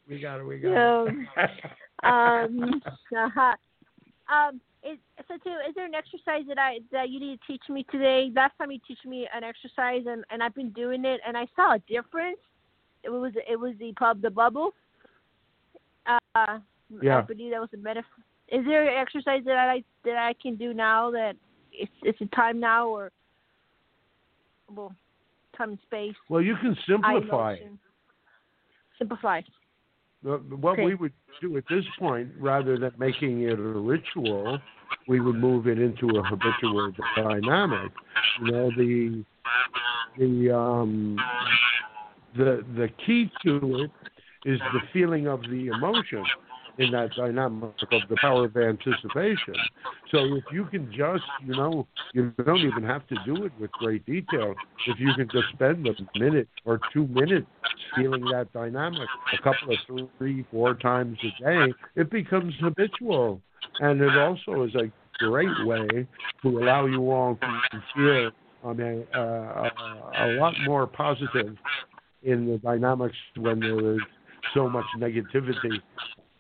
[0.10, 0.44] We got it.
[0.44, 1.50] We got um, it.
[2.04, 2.82] um.
[3.16, 3.56] Uh-huh.
[4.34, 4.62] Um.
[4.84, 4.98] Is,
[5.30, 8.32] Sotu, is there an exercise that I that you need to teach me today?
[8.36, 11.46] Last time you teach me an exercise, and and I've been doing it, and I
[11.56, 12.40] saw a difference.
[13.04, 14.74] It was it was the pub the bubble.
[16.08, 16.58] Uh,
[17.04, 17.20] yeah.
[17.20, 18.24] I believe that was a metaphor.
[18.52, 21.36] Is there an exercise that I that I can do now that
[21.72, 23.12] it's it's a time now or
[24.70, 24.94] well
[25.58, 26.16] time and space?
[26.30, 27.56] Well, you can simplify.
[28.98, 29.42] Simplify.
[30.24, 30.86] What okay.
[30.86, 34.60] we would do at this point, rather than making it a ritual,
[35.08, 37.92] we would move it into a habitual dynamic.
[38.42, 39.26] You know, the
[40.20, 41.18] the um,
[42.36, 43.92] the the key to it
[44.46, 46.24] is the feeling of the emotion
[46.78, 49.56] in that dynamic of the power of anticipation.
[50.12, 53.72] So if you can just, you know, you don't even have to do it with
[53.74, 54.56] great detail.
[54.88, 57.48] If you can just spend a minute or two minutes
[57.96, 63.42] feeling that dynamic a couple of three, four times a day, it becomes habitual.
[63.80, 66.08] And it also is a great way
[66.42, 67.38] to allow you all
[67.72, 68.32] to feel
[68.64, 69.72] I mean, uh, a,
[70.20, 71.56] a lot more positive
[72.22, 74.02] in the dynamics when there is
[74.54, 75.80] so much negativity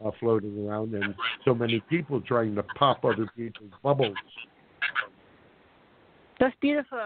[0.05, 4.15] uh, floating around and so many people trying to pop other people's bubbles.
[6.39, 6.97] That's beautiful,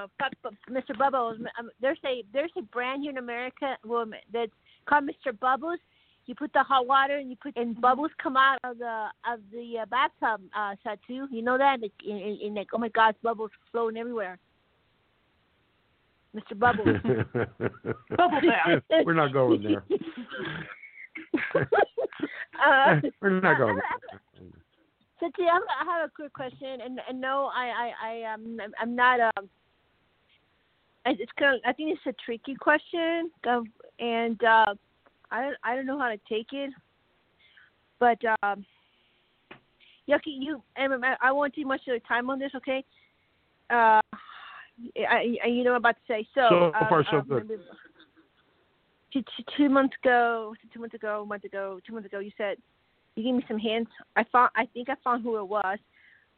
[0.70, 0.98] Mr.
[0.98, 1.38] Bubbles.
[1.60, 4.52] Um, there's a there's a brand here in America woman that's
[4.88, 5.38] called Mr.
[5.38, 5.80] Bubbles.
[6.26, 9.42] You put the hot water and you put and bubbles come out of the of
[9.52, 11.26] the uh, bathtub, uh, Sotu.
[11.30, 11.80] You know that?
[11.84, 14.40] In, in, in like, oh my gosh, bubbles flowing everywhere.
[16.34, 16.58] Mr.
[16.58, 16.88] Bubbles.
[18.18, 18.84] Bubble bath.
[19.06, 19.84] We're not going there.
[22.66, 23.80] uh, We're not going.
[25.20, 28.58] So, T, I I have a quick question, and and no, I I I um
[28.80, 29.50] I'm not um.
[31.06, 33.32] It's kind of I think it's a tricky question,
[34.00, 34.74] and uh,
[35.32, 36.72] I don't I don't know how to take it,
[38.00, 38.66] but um.
[40.08, 42.84] Yucky, you and I won't take much of your time on this, okay?
[43.72, 44.02] Uh,
[44.98, 46.28] I, I you know what I'm about to say.
[46.36, 47.60] So, so um, far so um, good.
[49.56, 52.58] Two, months ago, two months ago, a month ago, two months ago, you said
[53.16, 53.92] you gave me some hints.
[54.16, 55.78] I found, I think I found who it was,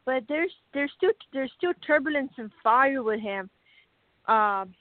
[0.06, 3.50] but there's there's still there's still turbulence and fire with him.
[4.28, 4.76] Um,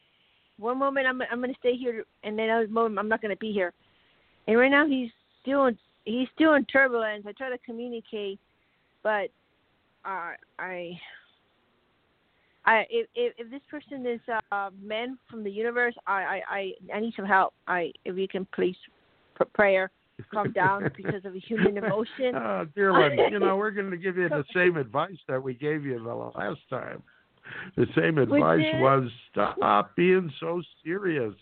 [0.59, 3.53] one moment I'm I'm gonna stay here, and then another moment I'm not gonna be
[3.53, 3.73] here.
[4.47, 7.25] And right now he's still in, he's still in turbulence.
[7.27, 8.39] I try to communicate,
[9.03, 9.31] but
[10.05, 11.01] uh, I
[12.67, 16.73] I if, if this person is a uh, man from the universe, I I I,
[16.97, 17.55] I need some help.
[17.67, 18.77] I if you can please
[19.35, 19.91] pr- prayer
[20.33, 22.35] calm down because of a human emotion.
[22.35, 25.55] Oh, dear one, you know we're going to give you the same advice that we
[25.55, 27.03] gave you the last time.
[27.77, 31.35] The same advice was stop being so serious.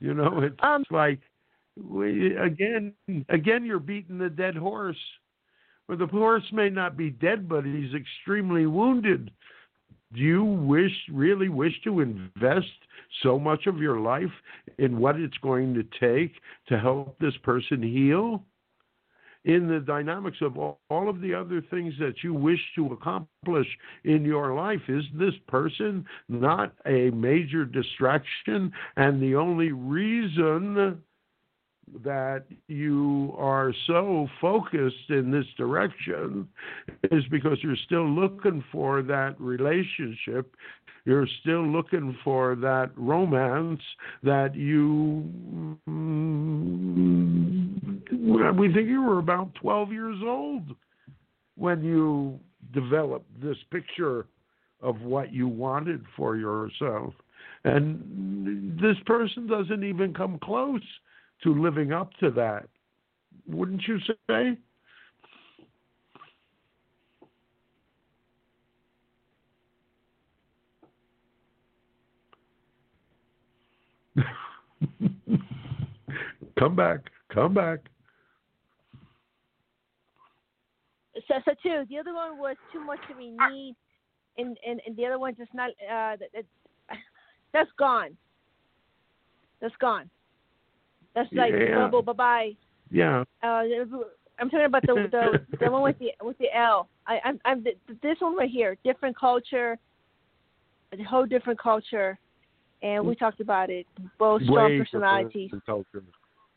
[0.00, 1.20] You know, it's um, like
[1.76, 2.94] we again
[3.28, 4.96] again you're beating the dead horse.
[5.86, 9.30] Well, the horse may not be dead, but he's extremely wounded
[10.14, 12.66] do you wish really wish to invest
[13.22, 14.32] so much of your life
[14.78, 16.32] in what it's going to take
[16.68, 18.42] to help this person heal?
[19.44, 23.66] In the dynamics of all, all of the other things that you wish to accomplish
[24.04, 31.02] in your life is this person not a major distraction and the only reason
[32.04, 36.48] that you are so focused in this direction
[37.10, 40.54] is because you're still looking for that relationship.
[41.04, 43.80] You're still looking for that romance
[44.22, 45.24] that you.
[45.88, 46.28] Mm,
[48.56, 50.74] we think you were about 12 years old
[51.56, 52.38] when you
[52.72, 54.26] developed this picture
[54.82, 57.14] of what you wanted for yourself.
[57.64, 60.82] And this person doesn't even come close
[61.42, 62.66] to living up to that.
[63.46, 64.58] Wouldn't you say?
[76.58, 77.00] come back,
[77.32, 77.78] come back.
[81.26, 81.84] So, so too.
[81.88, 83.76] The other one was too much of a need,
[84.36, 85.70] and and, and the other one just not.
[85.70, 86.44] Uh, that,
[87.52, 88.16] that's gone.
[89.60, 90.08] That's gone.
[91.18, 91.90] That's like yeah.
[91.90, 92.50] bye bye.
[92.90, 93.24] Yeah.
[93.42, 93.62] Uh,
[94.38, 96.88] I'm talking about the the the one with the with the L.
[97.06, 98.76] I I'm, I'm this one right here.
[98.84, 99.78] Different culture.
[100.92, 102.18] A whole different culture,
[102.82, 103.86] and we talked about it.
[104.18, 105.50] Both strong Way personalities.
[105.66, 106.02] culture.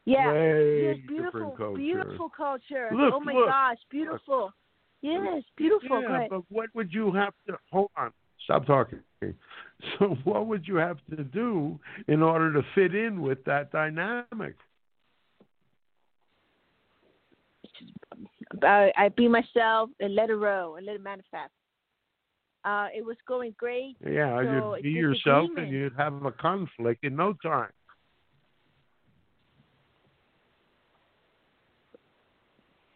[0.05, 0.32] Yeah.
[0.32, 1.78] Way yes, beautiful, culture.
[1.78, 2.89] beautiful culture.
[2.93, 3.47] Look, oh my look.
[3.47, 4.53] gosh, beautiful.
[5.01, 6.01] Yes, beautiful.
[6.01, 8.12] Yeah, but what would you have to hold on?
[8.45, 8.99] Stop talking.
[10.00, 14.56] So what would you have to do in order to fit in with that dynamic?
[18.62, 21.52] Uh, I be myself and let it roll and let it manifest.
[22.64, 23.96] Uh, it was going great.
[24.06, 27.72] Yeah, So, you'd be yourself and you'd have a conflict in no time.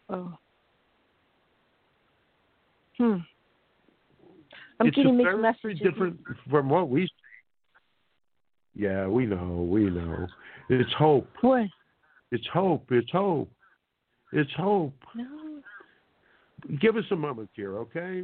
[0.09, 0.37] Oh.
[2.97, 3.17] Hmm.
[4.79, 5.79] I'm it's getting a mixed very messages.
[5.81, 6.19] different
[6.49, 7.11] from what we see.
[8.75, 10.27] Yeah, we know, we know.
[10.69, 11.29] It's hope.
[11.41, 11.67] What?
[12.31, 12.87] It's hope.
[12.91, 13.49] It's hope.
[14.33, 14.93] It's hope.
[15.15, 15.61] No.
[16.81, 18.23] Give us a moment here, okay?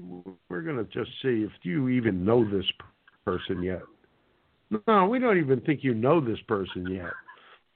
[0.49, 2.65] We're going to just see if you even know this
[3.23, 3.83] person yet.
[4.87, 7.13] No, we don't even think you know this person yet.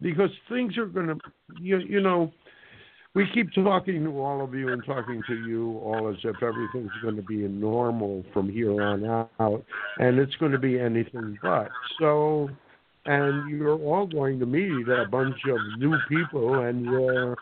[0.02, 1.18] Because things are going to,
[1.62, 2.34] you, you know,
[3.16, 6.91] we keep talking to all of you and talking to you all as if everything's
[7.01, 9.05] going to be normal from here on
[9.39, 9.63] out,
[9.99, 11.70] and it's going to be anything but.
[11.97, 12.49] So,
[13.05, 17.38] and you're all going to meet a bunch of new people, and your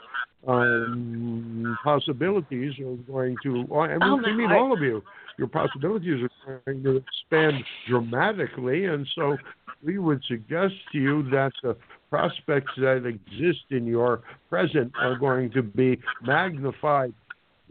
[0.47, 3.67] um, possibilities are going to.
[3.76, 5.01] I mean, Oh, mean my- all of you.
[5.39, 9.36] Your possibilities are going to expand dramatically, and so
[9.84, 11.76] we would suggest to you that the
[12.14, 17.11] prospects that exist in your present are going to be magnified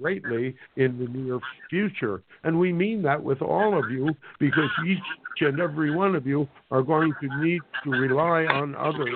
[0.01, 1.39] greatly in the near
[1.71, 2.25] future.
[2.43, 4.09] And we mean that with all of you
[4.41, 4.99] because each
[5.43, 9.15] and every one of you are going to need to rely on others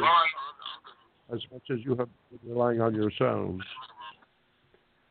[1.34, 3.64] as much as you have been relying on yourselves.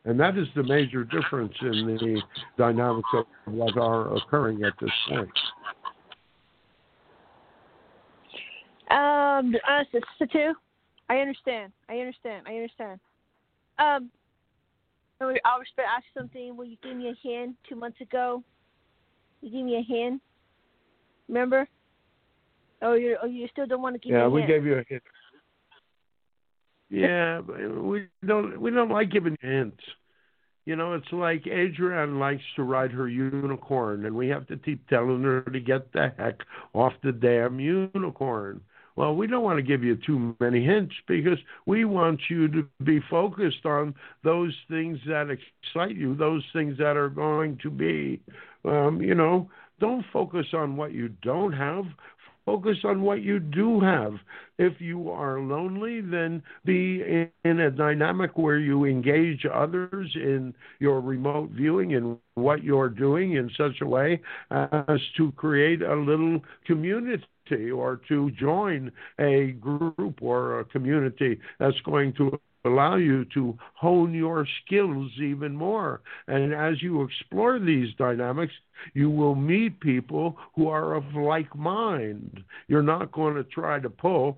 [0.05, 2.22] And that is the major difference in the
[2.57, 5.30] dynamics of what are occurring at this point.
[8.90, 9.56] Um,
[9.92, 10.54] sister two,
[11.10, 11.72] I understand.
[11.90, 12.46] I understand.
[12.48, 13.00] I understand.
[13.80, 14.10] Um,
[15.22, 16.56] I'll respect ask something.
[16.56, 18.44] Well, you gave me a hint two months ago.
[19.42, 20.22] You gave me a hint.
[21.28, 21.68] Remember?
[22.82, 24.40] Oh, you oh you still don't want to give yeah, me a hand.
[24.40, 25.04] Yeah, we gave you a hint.
[26.90, 29.82] Yeah, we don't we don't like giving hints.
[30.66, 34.88] You know, it's like Adrienne likes to ride her unicorn, and we have to keep
[34.90, 36.40] telling her to get the heck
[36.74, 38.62] off the damn unicorn.
[38.96, 42.68] Well, we don't want to give you too many hints because we want you to
[42.84, 43.93] be focused on
[44.24, 48.22] those things that excite you, those things that are going to be,
[48.64, 51.84] um, you know, don't focus on what you don't have.
[52.46, 54.14] Focus on what you do have.
[54.60, 57.02] If you are lonely, then be
[57.43, 63.34] in, a dynamic where you engage others in your remote viewing and what you're doing
[63.34, 64.22] in such a way
[64.52, 67.26] as to create a little community
[67.72, 74.13] or to join a group or a community that's going to allow you to hone
[74.13, 76.01] your skills even more.
[76.28, 78.53] And as you explore these dynamics,
[78.93, 82.43] you will meet people who are of like mind.
[82.68, 84.38] You're not going to try to pull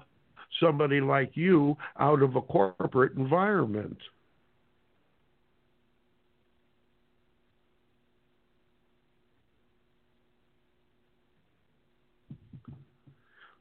[0.59, 3.97] somebody like you out of a corporate environment.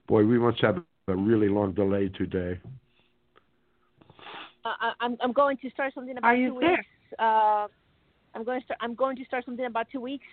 [0.07, 2.61] Boy, we must have a really long delay today.
[4.67, 6.71] Uh, I- I'm I'm going to start something about Are you two there?
[6.71, 6.87] weeks.
[7.19, 7.69] Uh,
[8.35, 8.79] I'm going to start.
[8.83, 10.27] I'm going to start something about two weeks,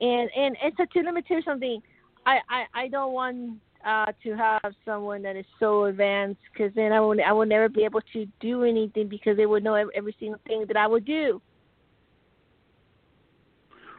[0.00, 1.80] and and it's a to let me tell you something.
[2.26, 6.90] I I I don't want uh to have someone that is so advanced because then
[6.92, 9.92] I would I would never be able to do anything because they would know every,
[9.94, 11.40] every single thing that I would do.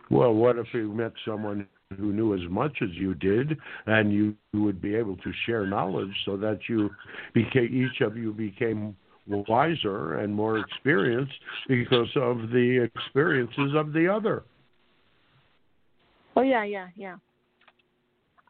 [0.09, 1.67] Well, what if you met someone
[1.97, 6.13] who knew as much as you did, and you would be able to share knowledge
[6.25, 6.89] so that you
[7.33, 8.97] became each of you became
[9.27, 11.33] wiser and more experienced
[11.67, 14.43] because of the experiences of the other.
[16.35, 17.15] Oh yeah, yeah, yeah.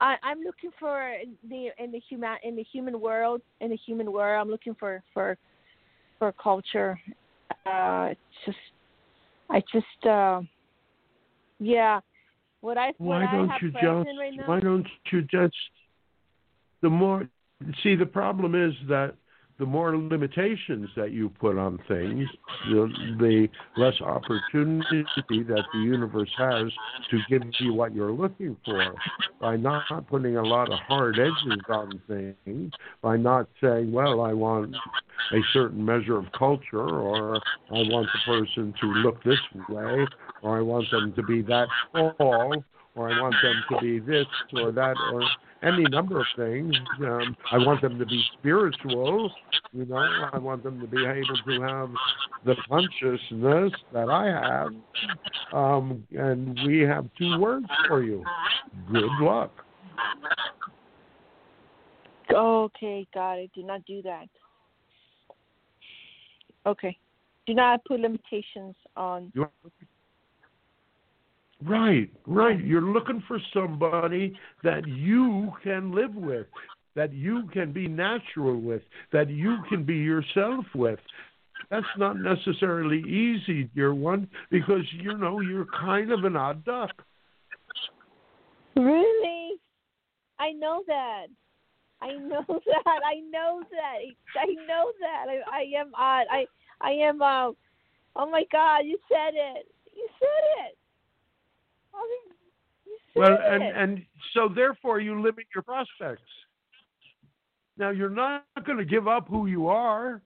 [0.01, 1.13] I, I'm looking for
[1.49, 4.41] the in the human in the human world in the human world.
[4.41, 5.37] I'm looking for for
[6.17, 6.99] for culture.
[7.65, 8.09] Uh,
[8.45, 8.57] just
[9.49, 10.41] I just uh,
[11.59, 11.99] yeah.
[12.61, 15.53] What I why what don't I you just right why don't you just
[16.81, 17.27] the more
[17.83, 19.15] see the problem is that
[19.59, 22.27] the more limitations that you put on things,
[22.69, 22.89] the,
[23.19, 26.71] the less opportunity that the universe has
[27.11, 28.95] to give you what you're looking for.
[29.41, 34.31] By not putting a lot of hard edges on things, by not saying, well, I
[34.31, 34.73] want
[35.33, 40.05] a certain measure of culture, or I want the person to look this way,
[40.41, 42.63] or I want them to be that tall,
[42.95, 45.23] or I want them to be this or that, or
[45.63, 46.75] any number of things.
[46.99, 49.31] Um, I want them to be spiritual.
[49.73, 49.97] You know,
[50.33, 51.89] I want them to be able to have
[52.45, 54.69] the consciousness that I have.
[55.53, 58.23] Um, and we have two words for you.
[58.91, 59.51] Good luck.
[62.33, 63.51] Okay, got it.
[63.55, 64.27] Do not do that.
[66.65, 66.97] Okay.
[67.47, 69.31] Do not put limitations on.
[71.63, 72.63] Right, right.
[72.63, 76.47] You're looking for somebody that you can live with,
[76.95, 78.81] that you can be natural with,
[79.11, 80.99] that you can be yourself with.
[81.69, 86.91] That's not necessarily easy, dear one, because you know you're kind of an odd duck.
[88.75, 89.59] Really?
[90.39, 91.27] I know that.
[92.01, 93.01] I know that.
[93.05, 94.39] I know that.
[94.39, 95.25] I know that.
[95.27, 96.25] I, I am odd.
[96.31, 96.45] I
[96.81, 97.21] I am.
[97.21, 97.51] Uh,
[98.15, 98.85] oh my God!
[98.85, 99.67] You said it.
[99.93, 100.78] You said it.
[101.93, 106.23] I mean, Well, and and so therefore you limit your prospects.
[107.77, 110.21] Now you're not going to give up who you are.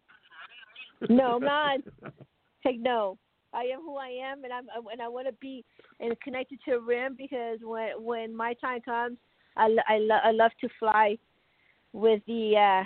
[1.10, 1.80] No, I'm not.
[2.66, 3.18] Take no.
[3.54, 5.64] I am who I am, and I'm and I want to be
[6.00, 9.18] and connected to a rim because when when my time comes,
[9.56, 11.18] I I, lo- I love to fly
[11.94, 12.86] with the uh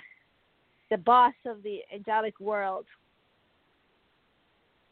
[0.89, 2.85] the boss of the angelic world,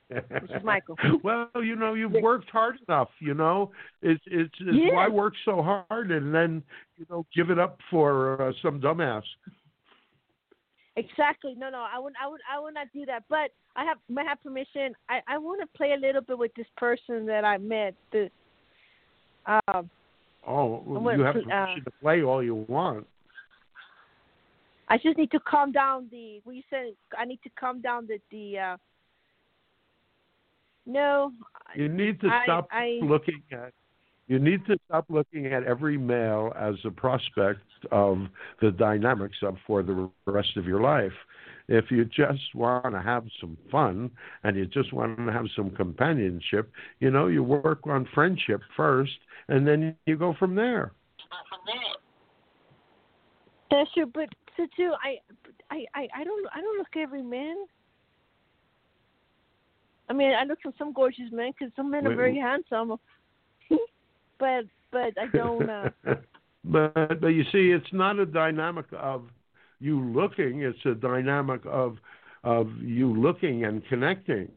[0.10, 0.98] which is Michael.
[1.24, 3.10] well, you know, you've worked hard enough.
[3.20, 4.94] You know, it's it's, it's Yeah.
[4.94, 6.64] why work so hard and then
[6.98, 9.24] you know give it up for uh, some dumbass.
[10.98, 11.56] Exactly.
[11.58, 13.26] No, no, I would, I would, I would not do that.
[13.30, 14.94] But I have, I have permission.
[15.10, 17.96] I, I want to play a little bit with this person that I met.
[18.14, 18.30] The,
[19.46, 19.90] um,
[20.48, 23.08] Oh, well, Well, you have uh, permission to play all you want.
[24.88, 26.40] I just need to calm down the.
[26.44, 26.94] What you said?
[27.18, 28.60] I need to calm down the the.
[28.60, 28.78] Uh,
[30.86, 31.32] no,
[31.76, 33.74] You need to I- stop I- looking at.
[34.28, 37.62] You need to stop looking at every male as a prospect
[37.92, 38.28] of
[38.60, 41.14] the dynamics of for the rest of your life.
[41.68, 44.10] If you just want to have some fun
[44.44, 49.14] and you just want to have some companionship, you know, you work on friendship first,
[49.48, 50.92] and then you go from there.
[53.70, 54.06] that's true.
[54.12, 55.18] But so too, I,
[55.70, 57.58] I, I, I don't, I don't look at every man.
[60.10, 62.98] I mean, I look at some gorgeous men because some men are very handsome.
[64.40, 65.70] but, but I don't.
[65.70, 65.90] Uh,
[66.64, 69.24] but but you see, it's not a dynamic of
[69.80, 71.98] you looking; it's a dynamic of
[72.44, 74.52] of you looking and connecting,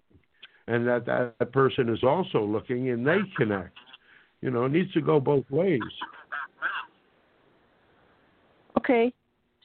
[0.67, 3.77] and that that person is also looking and they connect.
[4.43, 5.81] You know, it needs to go both ways.
[8.77, 9.13] Okay.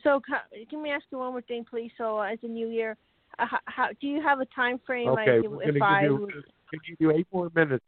[0.04, 0.22] So
[0.70, 1.92] can we ask you one more thing, please?
[1.98, 2.98] So as a new year,
[3.40, 5.10] uh, how, do you have a time frame?
[5.10, 7.86] Okay, like, we're if I to give would- you give you eight more minutes,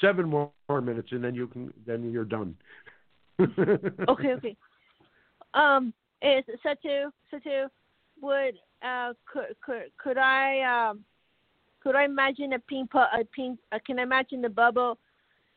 [0.00, 0.50] seven more
[0.82, 2.56] minutes, and then you can then you're done.
[3.40, 4.56] okay, okay.
[5.54, 7.68] Um, is Sotu Sotu
[8.20, 11.04] would uh could could could I um
[11.82, 14.98] could I imagine a pink pu- a pink uh, can I imagine the bubble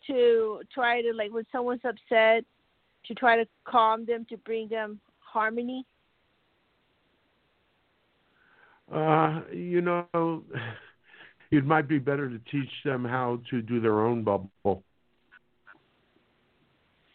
[0.08, 2.44] to try to like when someone's upset
[3.06, 5.86] to try to calm them to bring them harmony?
[8.94, 10.06] Uh, you know,
[11.52, 14.84] it might be better to teach them how to do their own bubble.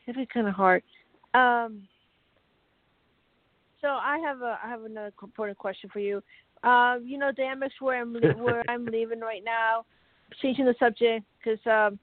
[0.07, 0.83] It'd be kind of hard.
[1.33, 1.83] Um,
[3.81, 6.23] so I have a I have another important question for you.
[6.63, 9.85] Um, you know, dynamics where I'm where I'm living right now.
[10.41, 11.99] Changing the subject because um,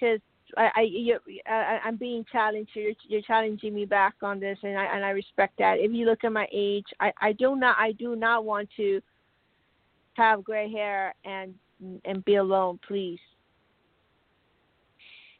[0.00, 0.20] cause
[0.56, 2.70] I I, you, I I'm being challenged.
[2.74, 5.78] You're, you're challenging me back on this, and I and I respect that.
[5.78, 9.00] If you look at my age, I I do not I do not want to
[10.14, 11.54] have gray hair and
[12.04, 13.20] and be alone, please.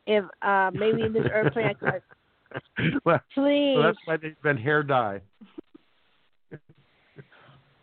[0.06, 2.02] If uh maybe in this airplane I could
[3.04, 3.74] well, Please.
[3.76, 5.20] well, that's why they've been hair dye.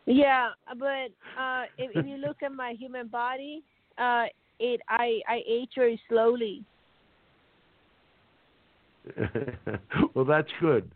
[0.05, 0.49] yeah,
[0.79, 3.63] but uh if, if you look at my human body,
[3.97, 4.25] uh
[4.59, 6.63] it I I age very slowly.
[10.13, 10.91] well, that's good.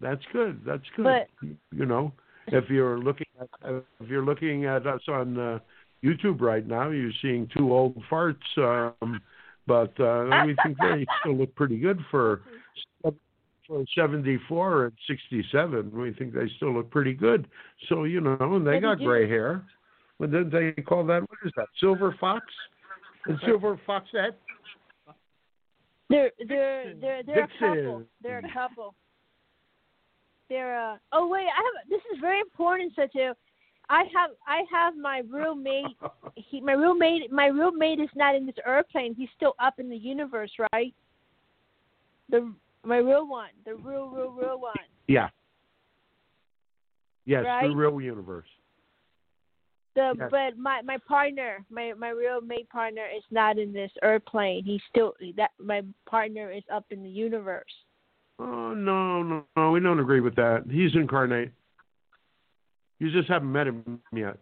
[0.00, 0.60] That's good.
[0.66, 1.04] That's good.
[1.04, 2.12] But, you know,
[2.48, 5.58] if you're looking at if you're looking at us on uh,
[6.02, 8.36] YouTube right now, you're seeing two old farts.
[8.56, 9.20] Um,
[9.66, 12.42] but uh, we think they still look pretty good for
[13.68, 15.90] for 74 and 67.
[15.94, 17.46] We think they still look pretty good.
[17.88, 19.64] So you know, and they got gray hair.
[20.18, 21.68] But then they call that what is that?
[21.80, 22.44] Silver fox?
[23.26, 24.38] And silver fox that?
[26.12, 28.02] They're they're they're they're a couple.
[28.22, 28.94] They're a couple.
[30.50, 33.16] They're uh oh wait, I have this is very important such
[33.88, 35.96] I have I have my roommate
[36.36, 39.14] he my roommate my roommate is not in this airplane.
[39.14, 40.94] He's still up in the universe, right?
[42.28, 42.52] The
[42.84, 43.50] my real one.
[43.64, 44.74] The real real real one.
[45.08, 45.30] Yeah.
[47.24, 47.68] Yes, right?
[47.68, 48.48] the real universe.
[49.94, 50.30] The Yes.
[50.30, 54.64] but my my partner, my my real mate partner is not in this airplane.
[54.64, 57.72] He's still that my partner is up in the universe.
[58.38, 60.64] Oh no, no, no, we don't agree with that.
[60.70, 61.52] He's incarnate.
[63.00, 64.38] You just haven't met him yet.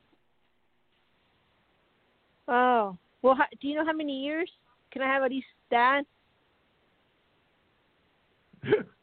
[2.46, 4.50] Oh well, how, do you know how many years?
[4.92, 6.02] Can I have at least that?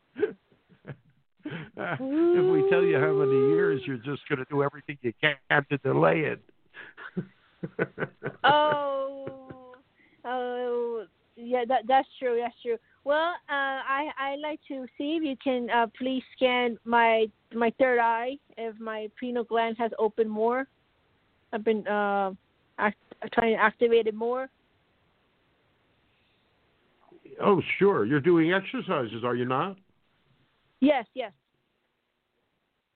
[1.78, 5.36] if we tell you how many years, you're just going to do everything you can
[5.70, 6.42] to delay it.
[8.44, 9.76] Oh,
[10.26, 12.40] oh, yeah, that that's true.
[12.42, 12.78] That's true.
[13.04, 17.72] Well, uh, I I like to see if you can uh, please scan my my
[17.80, 20.68] third eye if my pineal gland has opened more.
[21.54, 22.32] I've been uh,
[22.78, 22.98] act,
[23.34, 24.50] trying to activate it more.
[27.42, 28.06] oh, sure.
[28.06, 29.78] You're doing exercises, are you not?
[30.80, 31.32] Yes, yes.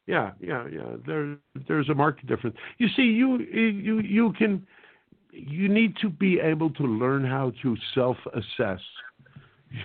[0.07, 0.95] Yeah, yeah, yeah.
[1.05, 2.55] There, there's a marked difference.
[2.79, 4.65] You see, you, you, you can,
[5.32, 8.79] you need to be able to learn how to self-assess.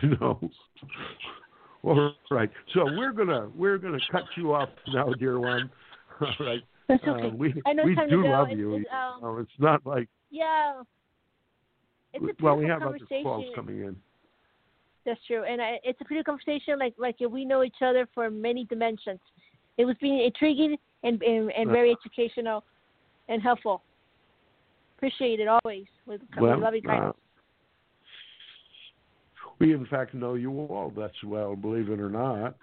[0.02, 0.50] You know.
[1.84, 2.50] All right.
[2.74, 5.70] So we're gonna we're gonna cut you off now, dear one.
[6.20, 6.60] All right.
[6.88, 7.28] That's Uh, okay.
[7.28, 8.28] we I know we time do to go.
[8.30, 8.74] love It's- you.
[8.74, 10.82] it's, um, you know, it's not like Yeah.
[12.14, 13.94] It's a well, we have other calls coming in.
[15.06, 16.78] That's true, and I, it's a pretty conversation.
[16.80, 19.20] Like like we know each other for many dimensions.
[19.78, 22.64] It was being intriguing and and, and very educational
[23.28, 23.82] and helpful.
[24.96, 27.16] Appreciate it always with, Well, loving uh, kindness.
[29.58, 32.56] We, in fact, know you all that's well, believe it or not.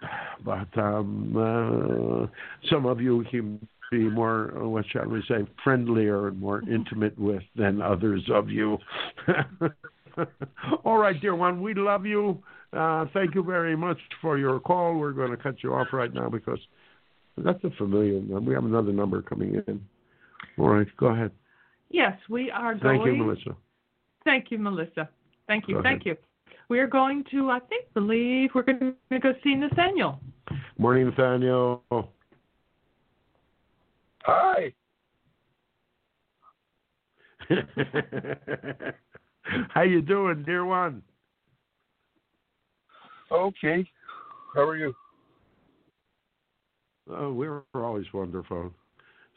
[0.44, 2.28] But um, uh,
[2.70, 7.18] some of you can be more, uh, what shall we say, friendlier and more intimate
[7.18, 8.78] with than others of you.
[10.86, 12.42] all right, dear one, we love you.
[12.72, 14.96] Uh, thank you very much for your call.
[14.96, 16.60] We're going to cut you off right now because
[17.38, 18.50] that's a familiar number.
[18.50, 19.82] We have another number coming in.
[20.58, 21.32] All right, go ahead.
[21.90, 23.00] Yes, we are going.
[23.02, 23.56] Thank you, Melissa.
[24.24, 25.10] Thank you, Melissa.
[25.48, 25.76] Thank you.
[25.76, 26.18] Go Thank ahead.
[26.18, 26.54] you.
[26.70, 30.20] We're going to, I think, believe we're going to go see Nathaniel.
[30.78, 31.84] Morning, Nathaniel.
[34.24, 34.74] Hi.
[39.74, 41.02] How you doing, dear one?
[43.32, 43.88] Okay.
[44.56, 44.94] How are you?
[47.10, 48.72] Oh, we're always wonderful.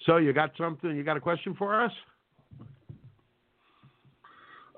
[0.04, 0.94] So you got something?
[0.94, 1.92] You got a question for us?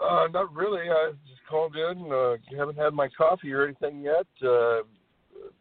[0.00, 0.88] Uh, not really.
[0.88, 2.10] I just called in.
[2.10, 4.26] Uh, haven't had my coffee or anything yet.
[4.48, 4.78] Uh,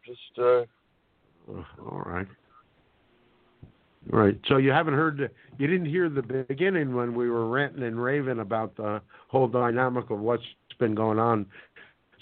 [0.06, 0.62] just uh,
[1.48, 2.28] all right.
[4.10, 4.38] Right.
[4.48, 8.38] So you haven't heard you didn't hear the beginning when we were ranting and raving
[8.40, 10.42] about the whole dynamic of what's
[10.78, 11.44] been going on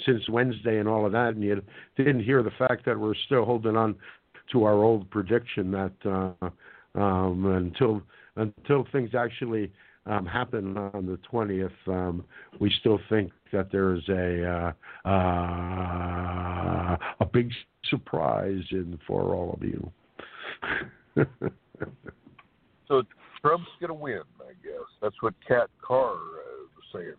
[0.05, 1.63] since Wednesday and all of that, and you
[1.97, 3.95] didn't hear the fact that we're still holding on
[4.53, 8.03] to our old prediction that uh, um, until
[8.37, 9.73] until things actually
[10.07, 12.25] um, happen on the twentieth, um,
[12.59, 17.53] we still think that there's a uh, uh, a big
[17.89, 19.93] surprise in for all of you.
[22.89, 23.03] so
[23.41, 24.23] Trump's gonna win.
[24.41, 27.15] I guess that's what Kat Kerr uh, was saying.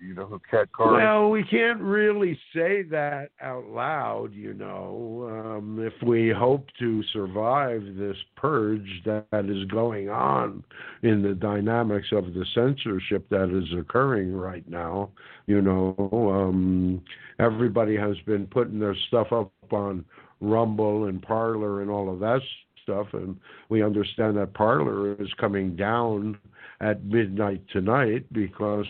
[0.00, 1.04] You know who Kat Kerr is?
[1.04, 5.28] Well, we can't really say that out loud, you know.
[5.30, 10.64] Um, if we hope to survive this purge that, that is going on
[11.02, 15.10] in the dynamics of the censorship that is occurring right now,
[15.46, 17.00] you know, um,
[17.38, 20.04] everybody has been putting their stuff up on
[20.40, 22.40] Rumble and Parler and all of that
[22.82, 26.38] stuff, and we understand that Parler is coming down
[26.80, 28.86] at midnight tonight because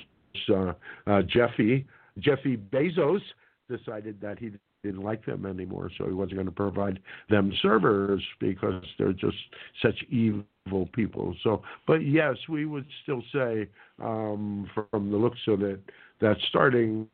[0.51, 0.73] uh,
[1.07, 1.87] uh, Jeffy
[2.19, 3.21] Jeffy Bezos
[3.69, 4.51] decided that he
[4.83, 6.99] didn't like them anymore, so he wasn't going to provide
[7.31, 9.37] them servers because they're just
[9.81, 11.35] such evil people.
[11.43, 13.69] So, but yes, we would still say
[14.03, 15.81] um, from the looks of it
[16.21, 17.09] that starting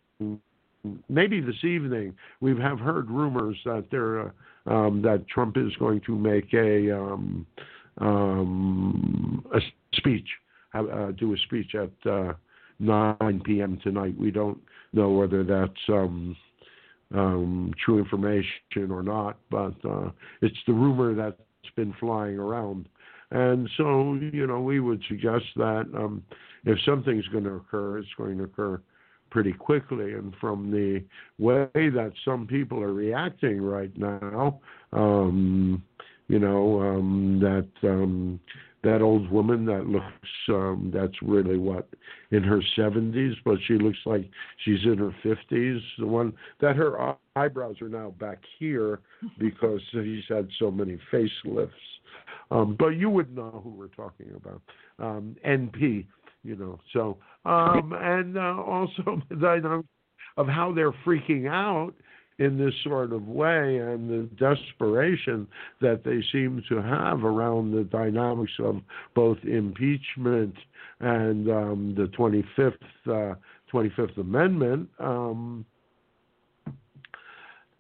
[1.09, 4.31] maybe this evening we have heard rumors that there uh,
[4.67, 7.47] um, that Trump is going to make a um,
[8.01, 9.61] um, a
[9.95, 10.29] speech,
[10.75, 12.33] uh, do a speech at uh,
[12.79, 13.79] 9 p.m.
[13.83, 14.15] tonight.
[14.19, 14.59] We don't
[14.93, 16.37] know whether that's um,
[17.15, 20.11] um, true information or not, but uh,
[20.43, 22.89] it's the rumor that's been flying around.
[23.31, 26.23] And so, you know, we would suggest that um,
[26.65, 28.81] if something's going to occur, it's going to occur
[29.31, 30.13] pretty quickly.
[30.15, 31.05] And from the
[31.39, 34.61] way that some people are reacting right now,
[34.93, 35.83] um,
[36.29, 38.41] you know, um, that um,
[38.85, 40.07] that old woman that looks
[40.49, 41.89] um, that's really what
[42.31, 44.29] in her 70s, but she looks like
[44.65, 45.81] she's in her 50s.
[45.99, 49.01] The one that her eyebrows are now back here
[49.39, 51.71] because she's had so many facelifts.
[52.51, 54.63] Um, but you would know who we're talking about.
[54.99, 56.07] Um, NP
[56.49, 56.81] you know.
[56.93, 59.89] So um, and uh, also the dynamics
[60.37, 61.93] of how they're freaking out
[62.39, 65.47] in this sort of way and the desperation
[65.81, 68.77] that they seem to have around the dynamics of
[69.15, 70.55] both impeachment
[71.01, 72.75] and um, the 25th
[73.09, 73.35] uh,
[73.73, 74.89] 25th Amendment.
[75.01, 75.67] Um,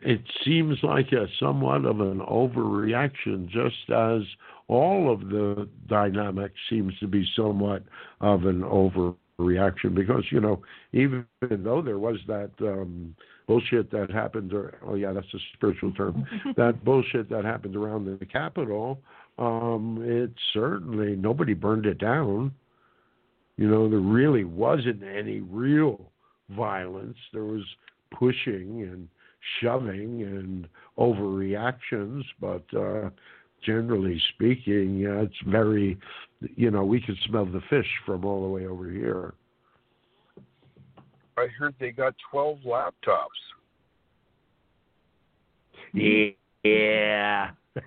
[0.00, 4.22] it seems like a somewhat of an overreaction, just as
[4.68, 7.82] all of the dynamic seems to be somewhat
[8.20, 9.94] of an overreaction.
[9.94, 13.14] Because you know, even though there was that um,
[13.46, 16.24] bullshit that happened, or, oh yeah, that's a spiritual term,
[16.56, 19.00] that bullshit that happened around the Capitol,
[19.38, 22.52] um, it certainly nobody burned it down.
[23.56, 26.12] You know, there really wasn't any real
[26.50, 27.16] violence.
[27.32, 27.64] There was
[28.16, 29.08] pushing and
[29.60, 30.68] shoving and
[30.98, 33.10] overreactions, but uh,
[33.64, 35.98] generally speaking, uh, it's very,
[36.56, 39.34] you know, we can smell the fish from all the way over here.
[41.36, 43.28] I heard they got 12 laptops.
[45.94, 47.50] Yeah.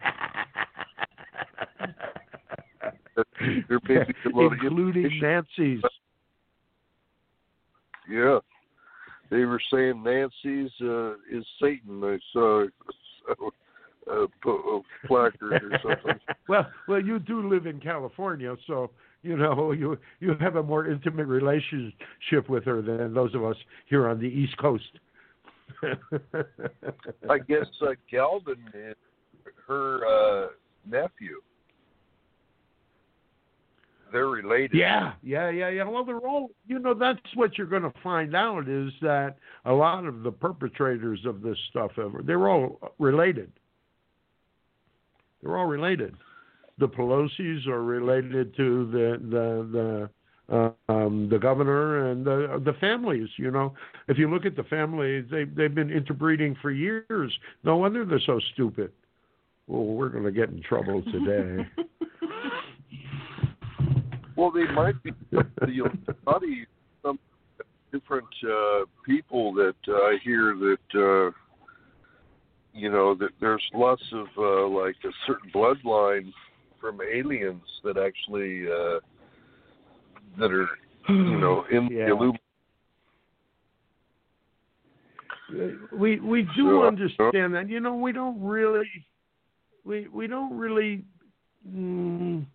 [4.25, 5.81] Including Nancy's.
[8.09, 8.39] Yeah
[9.31, 12.03] they were saying Nancy's uh, is Satan.
[12.03, 12.65] I saw
[13.29, 16.19] a, a, a placard or something.
[16.49, 18.91] well, well, you do live in California, so
[19.23, 23.55] you know you you have a more intimate relationship with her than those of us
[23.87, 24.99] here on the East Coast.
[27.29, 28.95] I guess uh, Gavin is
[29.65, 30.47] her uh,
[30.85, 31.41] nephew
[34.11, 34.73] they're related.
[34.73, 35.83] Yeah, yeah, yeah, yeah.
[35.83, 39.35] Well, they're all, you know, that's what you're going to find out is that
[39.65, 43.51] a lot of the perpetrators of this stuff, ever they're all related.
[45.41, 46.15] They're all related.
[46.77, 50.09] The Pelosi's are related to the the the.
[50.51, 53.29] Uh, um, the governor and the the families.
[53.37, 53.73] You know,
[54.09, 57.31] if you look at the families, they they've been interbreeding for years.
[57.63, 58.91] No wonder they're so stupid.
[59.67, 61.65] Well, we're going to get in trouble today.
[64.41, 65.11] Well, they might be.
[65.67, 65.89] You'll
[66.23, 66.65] study
[67.03, 67.19] some
[67.91, 71.31] different uh, people that uh, I hear that uh,
[72.73, 76.33] you know that there's lots of uh, like a certain bloodline
[76.79, 78.99] from aliens that actually uh,
[80.39, 80.69] that are
[81.07, 82.05] you know in yeah.
[82.05, 82.39] the Illuminati.
[85.95, 87.69] We we do understand that.
[87.69, 88.89] You know, we don't really
[89.85, 91.03] we we don't really.
[91.69, 92.47] Mm,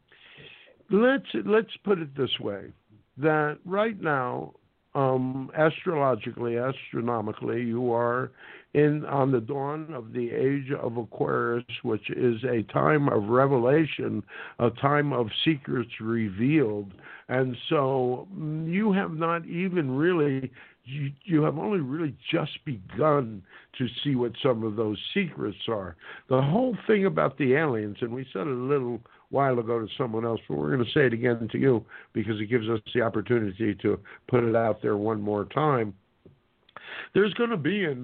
[0.91, 2.73] let's let's put it this way:
[3.19, 4.55] that right now,
[4.95, 8.31] um, astrologically, astronomically, you are
[8.75, 14.23] in on the dawn of the age of Aquarius, which is a time of revelation,
[14.59, 16.93] a time of secrets revealed,
[17.29, 20.51] and so mm, you have not even really
[20.87, 23.43] you, you have only really just begun
[23.79, 25.97] to see what some of those secrets are.
[26.29, 29.01] The whole thing about the aliens, and we said a little
[29.31, 32.41] while ago to someone else, but we're going to say it again to you because
[32.41, 33.99] it gives us the opportunity to
[34.29, 35.95] put it out there one more time.
[37.15, 37.97] There's going to be a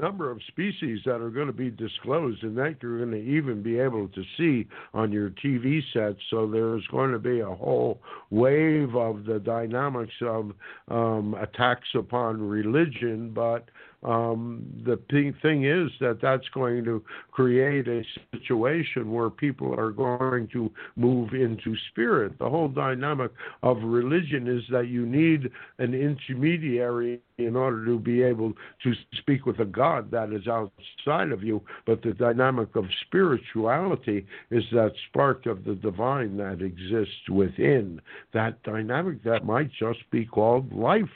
[0.00, 3.62] number of species that are going to be disclosed and that you're going to even
[3.62, 6.20] be able to see on your TV sets.
[6.30, 8.00] So there's going to be a whole
[8.30, 10.52] wave of the dynamics of
[10.88, 13.68] um, attacks upon religion, but
[14.02, 14.98] um, the
[15.42, 21.34] thing is that that's going to create a situation where people are going to move
[21.34, 22.38] into spirit.
[22.38, 23.30] The whole dynamic
[23.62, 29.44] of religion is that you need an intermediary in order to be able to speak
[29.44, 31.62] with a God that is outside of you.
[31.86, 38.00] But the dynamic of spirituality is that spark of the divine that exists within.
[38.32, 41.08] That dynamic that might just be called life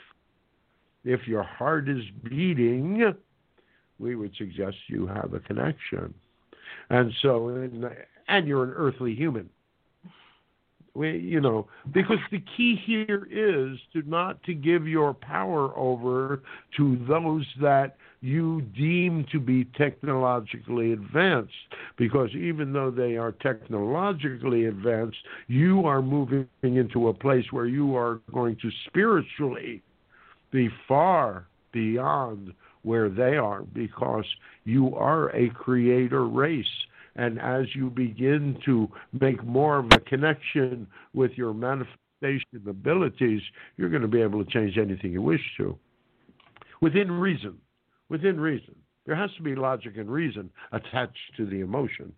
[1.05, 3.13] if your heart is beating,
[3.99, 6.13] we would suggest you have a connection.
[6.89, 7.49] And so,
[8.27, 9.49] and you're an earthly human.
[10.95, 16.41] We, you know, because the key here is to not to give your power over
[16.77, 21.53] to those that you deem to be technologically advanced.
[21.97, 27.95] Because even though they are technologically advanced, you are moving into a place where you
[27.95, 29.83] are going to spiritually
[30.55, 32.53] be far beyond
[32.83, 34.25] where they are because
[34.63, 36.65] you are a creator race.
[37.17, 43.41] And as you begin to make more of a connection with your manifestation abilities,
[43.75, 45.77] you're going to be able to change anything you wish to
[46.81, 47.57] within reason.
[48.09, 48.75] Within reason.
[49.05, 52.13] There has to be logic and reason attached to the emotion.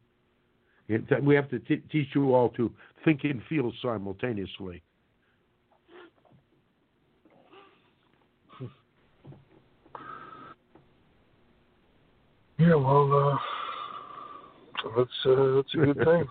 [1.21, 2.71] We have to t- teach you all to
[3.03, 4.83] think and feel simultaneously.
[12.59, 13.37] Yeah, well, uh,
[14.97, 16.27] that's uh, that's a good thing.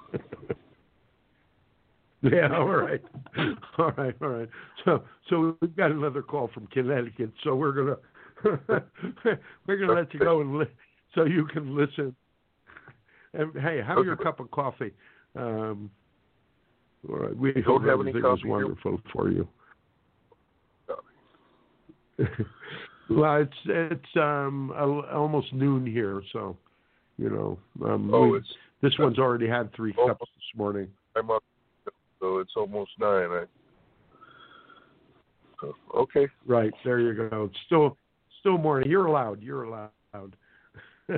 [2.33, 3.03] yeah, all right,
[3.79, 4.49] all right, all right.
[4.85, 7.31] So, so we've got another call from Connecticut.
[7.45, 7.97] So we're gonna
[9.67, 10.67] we're gonna let you go and li-
[11.15, 12.15] so you can listen.
[13.35, 14.93] And hey, have your cup of coffee.
[15.37, 15.91] Um,
[17.09, 17.53] all right, we
[18.01, 18.49] any coffee.
[18.49, 19.01] was wonderful here.
[19.13, 19.49] for you.
[23.09, 24.73] Well, it's it's um
[25.13, 26.57] almost noon here, so
[27.19, 27.59] you know.
[27.85, 28.49] Um, oh, we, it's,
[28.83, 30.89] this one's already had three cups this morning.
[31.15, 31.45] I'm up,
[32.21, 33.31] so it's almost nine.
[33.31, 33.45] I,
[35.61, 36.27] so, okay.
[36.47, 37.45] Right there, you go.
[37.45, 37.97] It's still
[38.41, 38.91] still morning.
[38.91, 39.41] You're allowed.
[39.43, 39.91] You're allowed.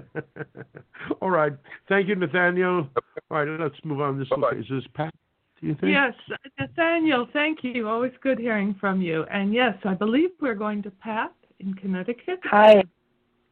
[1.23, 1.53] All right.
[1.89, 2.89] Thank you, Nathaniel.
[3.31, 4.19] All right, let's move on.
[4.19, 4.59] This Bye-bye.
[4.59, 5.15] is this Pat.
[5.61, 5.93] Do you think?
[5.93, 6.15] Yes,
[6.59, 7.27] Nathaniel.
[7.33, 7.89] Thank you.
[7.89, 9.25] Always good hearing from you.
[9.33, 12.41] And yes, I believe we're going to Pat in Connecticut.
[12.45, 12.83] Hi.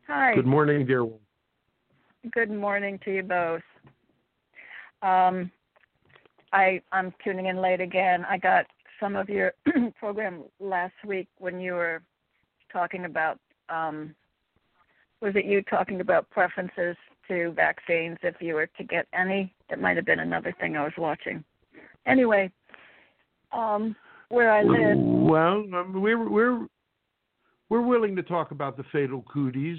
[0.07, 0.35] Hi.
[0.35, 1.21] Good morning, dear one.
[2.33, 3.63] Good morning to you both.
[5.03, 5.51] Um,
[6.53, 8.25] I I'm tuning in late again.
[8.29, 8.67] I got
[9.01, 9.53] some of your
[9.99, 12.03] program last week when you were
[12.73, 13.39] talking about
[13.69, 14.15] um,
[15.21, 16.97] was it you talking about preferences
[17.29, 19.53] to vaccines if you were to get any?
[19.71, 21.45] It might have been another thing I was watching.
[22.07, 22.51] Anyway,
[23.53, 23.97] um,
[24.29, 24.99] where I live.
[24.99, 26.67] Well, um, we're we're
[27.69, 29.79] we're willing to talk about the fatal cooties.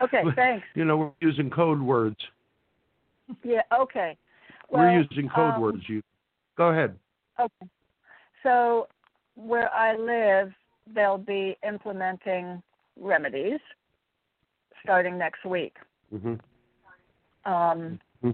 [0.00, 0.66] Okay, thanks.
[0.74, 2.16] you know, we're using code words.
[3.42, 4.16] Yeah, okay.
[4.68, 5.82] Well, we're using code um, words.
[5.88, 6.02] You
[6.56, 6.96] go ahead.
[7.40, 7.70] Okay.
[8.42, 8.88] So
[9.34, 10.52] where I live,
[10.94, 12.62] they'll be implementing
[12.98, 13.60] remedies
[14.82, 15.76] starting next week.
[16.12, 16.34] Mm-hmm.
[17.50, 18.30] Um, mm-hmm.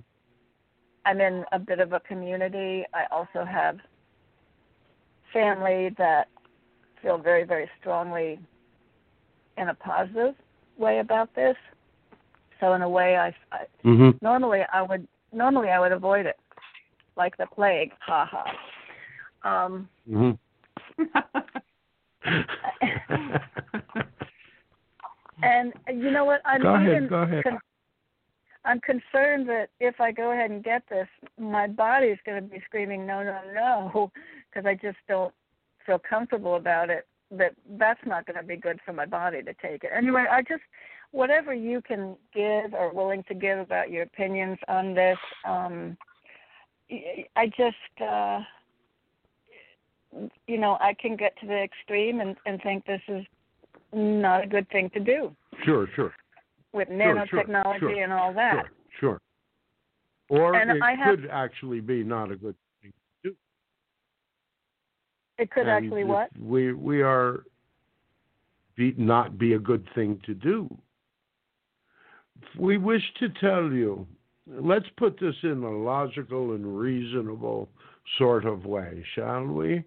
[1.04, 2.84] I'm in a bit of a community.
[2.94, 3.78] I also have
[5.32, 6.28] family that
[7.02, 8.38] feel very, very strongly
[9.56, 10.34] in a positive
[10.78, 11.56] way about this.
[12.60, 14.10] So in a way, I, I mm-hmm.
[14.22, 16.36] normally I would normally I would avoid it,
[17.16, 17.92] like the plague.
[18.00, 18.44] Ha ha.
[19.44, 20.32] Um, mm-hmm.
[25.42, 26.40] and you know what?
[26.44, 27.08] I'm go even ahead.
[27.08, 27.44] Go ahead.
[27.44, 27.58] Con-
[28.64, 32.48] I'm concerned that if I go ahead and get this, my body is going to
[32.48, 34.12] be screaming no, no, no,
[34.50, 35.32] because I just don't
[35.88, 39.54] feel comfortable about it that that's not going to be good for my body to
[39.54, 39.90] take it.
[39.94, 40.62] Anyway i just
[41.10, 45.96] whatever you can give or willing to give about your opinions on this um
[46.90, 48.40] i just uh
[50.46, 53.24] you know i can get to the extreme and and think this is
[53.94, 55.34] not a good thing to do.
[55.64, 56.12] Sure sure.
[56.72, 58.52] With nanotechnology sure, sure, and all that.
[58.54, 58.70] Sure
[59.00, 59.20] sure.
[60.28, 62.54] Or and it I could have, actually be not a good
[65.38, 66.30] it could and actually what?
[66.38, 67.44] We we are
[68.76, 70.68] be, not be a good thing to do.
[72.58, 74.06] We wish to tell you.
[74.50, 77.68] Let's put this in a logical and reasonable
[78.16, 79.84] sort of way, shall we?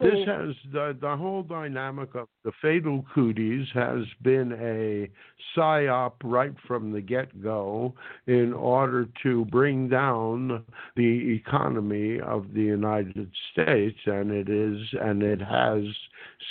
[0.00, 5.10] This has the, the whole dynamic of the fatal cooties has been a
[5.54, 7.92] psyop right from the get go
[8.26, 10.64] in order to bring down
[10.96, 15.84] the economy of the United States, and it is and it has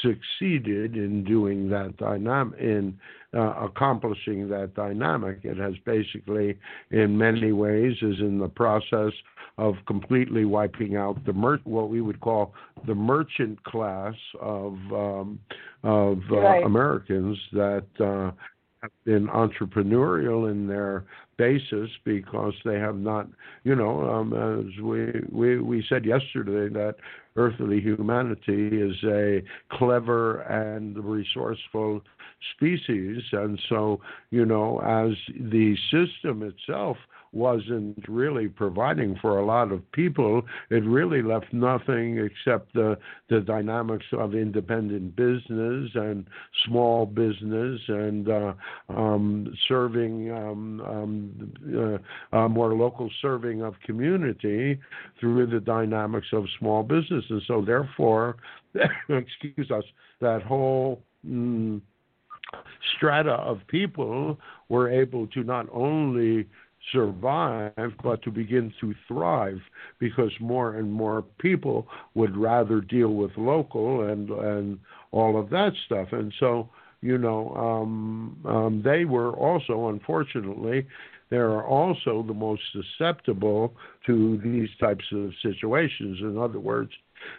[0.02, 3.00] succeeded in doing that dynamic in
[3.34, 5.40] uh, accomplishing that dynamic.
[5.44, 6.58] It has basically,
[6.92, 9.14] in many ways, is in the process
[9.60, 12.54] of completely wiping out the mer- what we would call
[12.88, 15.40] the merchant class of um,
[15.84, 16.64] of uh, right.
[16.66, 18.32] Americans that uh,
[18.82, 21.04] have been entrepreneurial in their
[21.38, 23.28] basis because they have not,
[23.66, 26.96] you know, um, as we, we we said yesterday that
[27.36, 29.44] earthly humanity is a
[29.74, 32.02] clever and resourceful
[32.56, 34.00] species, and so
[34.32, 35.18] you know, as
[35.52, 36.96] the system itself
[37.32, 40.42] wasn't really providing for a lot of people.
[40.70, 42.98] It really left nothing except the
[43.30, 46.26] the dynamics of independent business and
[46.66, 48.54] small business and uh,
[48.90, 52.02] um, serving um, um,
[52.34, 54.80] uh, more local serving of community
[55.20, 57.24] through the dynamics of small business.
[57.30, 58.38] And so, therefore,
[59.10, 59.84] excuse us,
[60.22, 61.04] that whole.
[61.28, 61.82] Mm,
[62.96, 66.48] strata of people were able to not only
[66.92, 69.60] survive, but to begin to thrive
[70.00, 74.80] because more and more people would rather deal with local and and
[75.12, 76.10] all of that stuff.
[76.12, 76.70] And so,
[77.02, 80.86] you know, um, um, they were also, unfortunately,
[81.30, 83.76] they are also the most susceptible
[84.06, 86.20] to these types of situations.
[86.22, 86.92] In other words,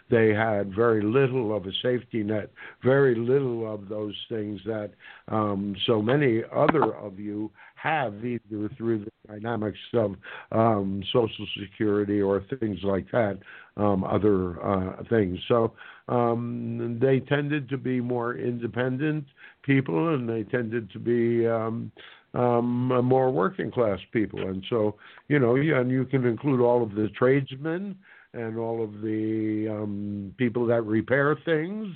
[0.09, 2.51] they had very little of a safety net,
[2.83, 4.91] very little of those things that
[5.27, 10.15] um, so many other of you have either through the dynamics of
[10.51, 13.39] um, Social Security or things like that,
[13.77, 15.39] um, other uh, things.
[15.47, 15.73] So
[16.07, 19.25] um, they tended to be more independent
[19.63, 21.91] people, and they tended to be um,
[22.33, 24.39] um, more working class people.
[24.41, 24.95] And so,
[25.27, 27.95] you know, and you can include all of the tradesmen
[28.33, 31.87] and all of the um, people that repair things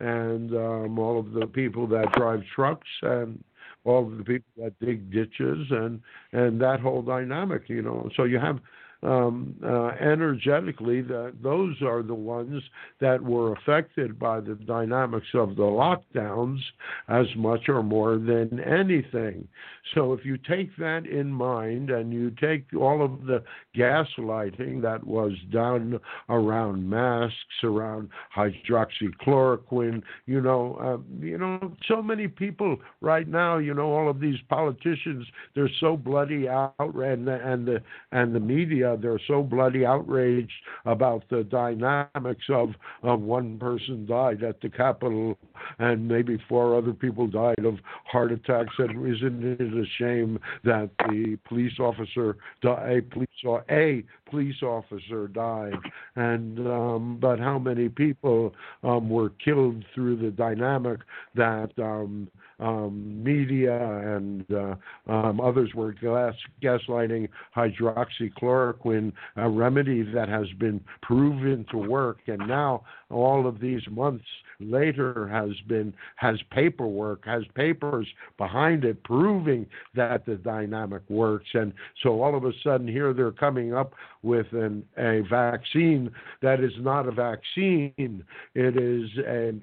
[0.00, 3.42] and um, all of the people that drive trucks and
[3.84, 6.00] all of the people that dig ditches and
[6.32, 8.58] and that whole dynamic you know so you have
[9.02, 12.62] um, uh, energetically, that those are the ones
[13.00, 16.60] that were affected by the dynamics of the lockdowns
[17.08, 19.48] as much or more than anything.
[19.94, 23.42] So if you take that in mind and you take all of the
[23.76, 25.98] gaslighting that was done
[26.28, 33.74] around masks, around hydroxychloroquine, you know, uh, you know, so many people right now, you
[33.74, 38.40] know, all of these politicians, they're so bloody out, and the, and the and the
[38.40, 40.52] media they're so bloody outraged
[40.84, 42.70] about the dynamics of
[43.02, 45.36] of one person died at the Capitol
[45.78, 48.74] and maybe four other people died of heart attacks.
[48.78, 53.28] And isn't it a shame that the police officer, a police
[53.70, 55.74] a police officer died?
[56.16, 61.00] And um, but how many people um, were killed through the dynamic
[61.34, 62.28] that um,
[62.58, 63.76] um, media
[64.16, 64.74] and uh,
[65.08, 72.46] um, others were gas, gaslighting hydroxychloroquine, a remedy that has been proven to work, and
[72.48, 74.24] now all of these months
[74.60, 78.06] later has been has paperwork has papers
[78.38, 81.72] behind it proving that the dynamic works and
[82.02, 86.10] so all of a sudden here they're coming up with an a vaccine
[86.40, 89.62] that is not a vaccine it is an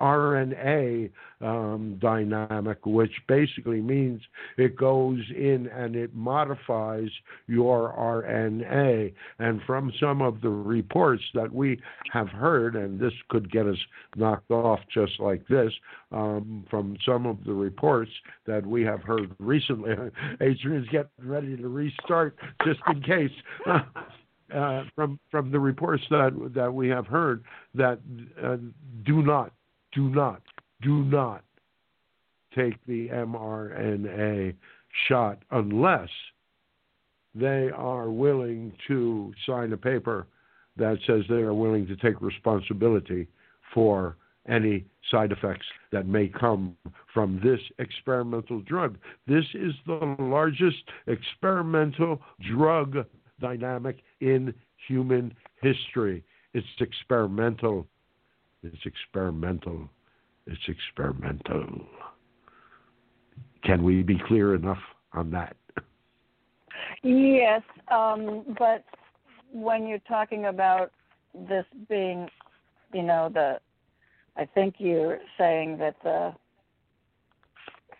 [0.00, 1.10] mRNA
[1.42, 4.20] um, dynamic which basically means
[4.56, 7.10] it goes in and it modifies
[7.46, 11.78] your RNA and from some of the reports that we
[12.12, 13.76] have heard and this could get us
[14.16, 15.72] knocked off just like this
[16.12, 18.10] um, from some of the reports
[18.46, 19.92] that we have heard recently.
[20.40, 23.30] Adrian's getting ready to restart just in case.
[24.54, 27.42] Uh, from from the reports that that we have heard
[27.74, 27.98] that
[28.40, 28.56] uh,
[29.04, 29.52] do not
[29.92, 30.40] do not
[30.82, 31.42] do not
[32.54, 34.54] take the mRNA
[35.08, 36.08] shot unless
[37.34, 40.28] they are willing to sign a paper
[40.76, 43.26] that says they are willing to take responsibility
[43.74, 44.16] for
[44.48, 46.76] any side effects that may come
[47.12, 48.96] from this experimental drug.
[49.26, 53.04] This is the largest experimental drug
[53.40, 54.54] dynamic in
[54.88, 56.24] human history.
[56.54, 57.86] It's experimental.
[58.62, 59.88] It's experimental.
[60.46, 61.86] It's experimental.
[63.64, 64.82] Can we be clear enough
[65.12, 65.56] on that?
[67.02, 67.62] Yes,
[67.92, 68.84] um, but
[69.52, 70.92] when you're talking about
[71.48, 72.28] this being
[72.92, 73.58] you know the
[74.36, 76.34] I think you're saying that the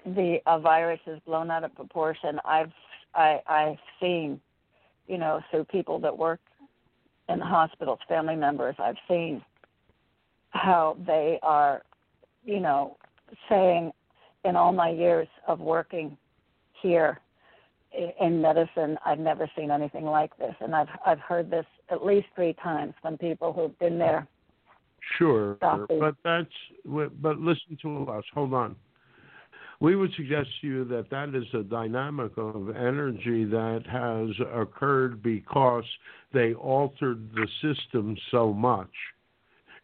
[0.05, 2.39] the a virus is blown out of proportion.
[2.45, 2.73] I've
[3.15, 4.41] I I've seen,
[5.07, 6.41] you know, through people that work
[7.29, 9.43] in the hospitals, family members, I've seen
[10.51, 11.83] how they are,
[12.45, 12.97] you know,
[13.49, 13.93] saying
[14.45, 16.17] in all my years of working
[16.83, 17.21] here
[18.21, 22.27] in medicine, I've never seen anything like this, and I've I've heard this at least
[22.35, 24.29] three times from people who've been there
[25.19, 26.49] Sure, but that's
[26.85, 28.25] but listen to us.
[28.35, 28.77] Hold on.
[29.81, 35.23] We would suggest to you that that is a dynamic of energy that has occurred
[35.23, 35.85] because
[36.33, 38.91] they altered the system so much.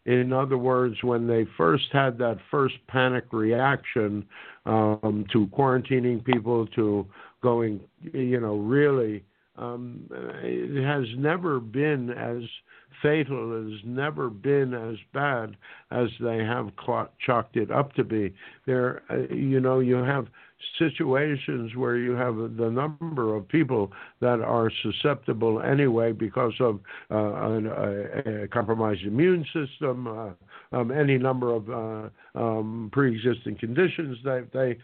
[0.04, 4.26] In other words, when they first had that first panic reaction
[4.66, 7.06] um, to quarantining people, to
[7.42, 7.80] going,
[8.12, 9.24] you know, really,
[9.56, 12.42] um, it has never been as
[13.02, 15.56] fatal, has never been as bad
[15.90, 16.70] as they have
[17.24, 18.34] chalked it up to be.
[18.66, 20.28] There, uh, you know, you have
[20.78, 26.80] situations where you have the number of people that are susceptible anyway because of
[27.10, 30.30] uh, a, a, compromised immune system, uh,
[30.72, 34.76] um, any number of uh, um, pre-existing conditions that they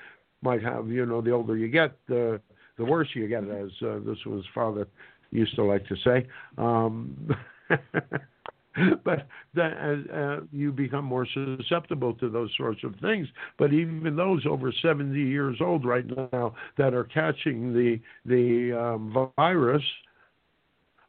[0.43, 0.89] might have.
[0.89, 2.41] You know, the older you get, the
[2.77, 4.87] the worse you get, as uh, this was father
[5.31, 6.27] used to like to say.
[6.57, 7.29] Um,
[9.05, 13.27] but that uh, uh, you become more susceptible to those sorts of things.
[13.59, 19.33] But even those over 70 years old right now that are catching the the um,
[19.37, 19.83] virus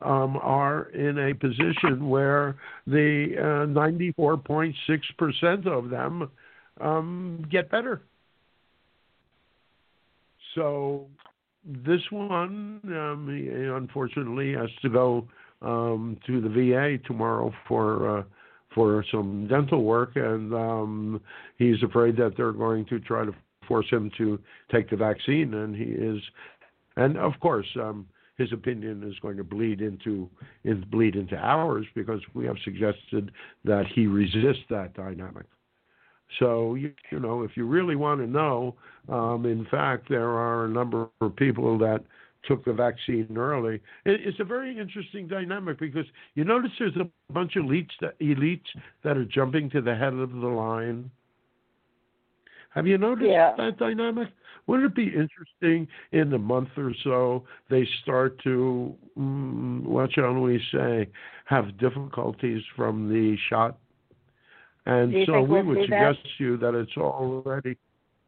[0.01, 2.55] um, are in a position where
[2.87, 6.31] the uh, 94.6% of them
[6.79, 8.01] um, get better.
[10.55, 11.07] So
[11.65, 13.27] this one, um,
[13.75, 15.27] unfortunately, has to go
[15.61, 18.23] um, to the VA tomorrow for uh,
[18.73, 21.21] for some dental work, and um,
[21.57, 23.33] he's afraid that they're going to try to
[23.67, 24.39] force him to
[24.71, 26.21] take the vaccine, and he is,
[26.97, 27.67] and of course.
[27.75, 28.07] Um,
[28.37, 30.29] his opinion is going to bleed into
[30.89, 33.31] bleed into ours because we have suggested
[33.65, 35.45] that he resist that dynamic.
[36.39, 38.75] So you, you know, if you really want to know,
[39.09, 42.03] um, in fact, there are a number of people that
[42.43, 43.81] took the vaccine early.
[44.05, 48.61] It's a very interesting dynamic because you notice there's a bunch of elites that, elites
[49.03, 51.11] that are jumping to the head of the line.
[52.71, 53.53] Have you noticed yeah.
[53.57, 54.29] that dynamic?
[54.67, 60.33] Wouldn't it be interesting in a month or so they start to, mm, what shall
[60.33, 61.07] we say,
[61.45, 63.77] have difficulties from the shot?
[64.85, 66.29] And so we would suggest that?
[66.37, 67.77] to you that it's already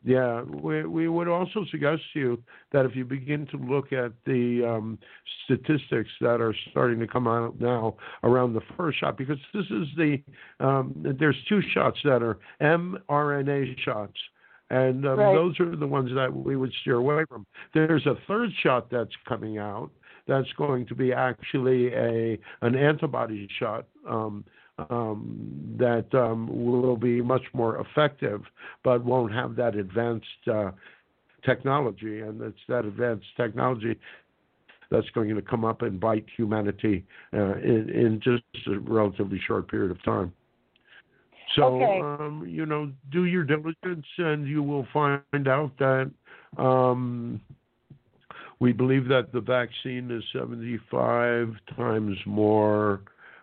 [0.03, 4.11] yeah, we we would also suggest to you that if you begin to look at
[4.25, 4.97] the um,
[5.45, 9.87] statistics that are starting to come out now around the first shot, because this is
[9.97, 10.17] the
[10.59, 14.17] um, there's two shots that are mRNA shots,
[14.71, 15.35] and um, right.
[15.35, 17.45] those are the ones that we would steer away from.
[17.75, 19.91] There's a third shot that's coming out
[20.27, 23.85] that's going to be actually a an antibody shot.
[24.09, 24.45] Um,
[24.89, 28.41] um, that um, will be much more effective,
[28.83, 30.71] but won't have that advanced uh,
[31.45, 32.21] technology.
[32.21, 33.99] And it's that advanced technology
[34.89, 39.69] that's going to come up and bite humanity uh, in, in just a relatively short
[39.69, 40.33] period of time.
[41.55, 42.01] So, okay.
[42.01, 46.11] um, you know, do your diligence and you will find out that
[46.57, 47.41] um,
[48.59, 53.01] we believe that the vaccine is 75 times more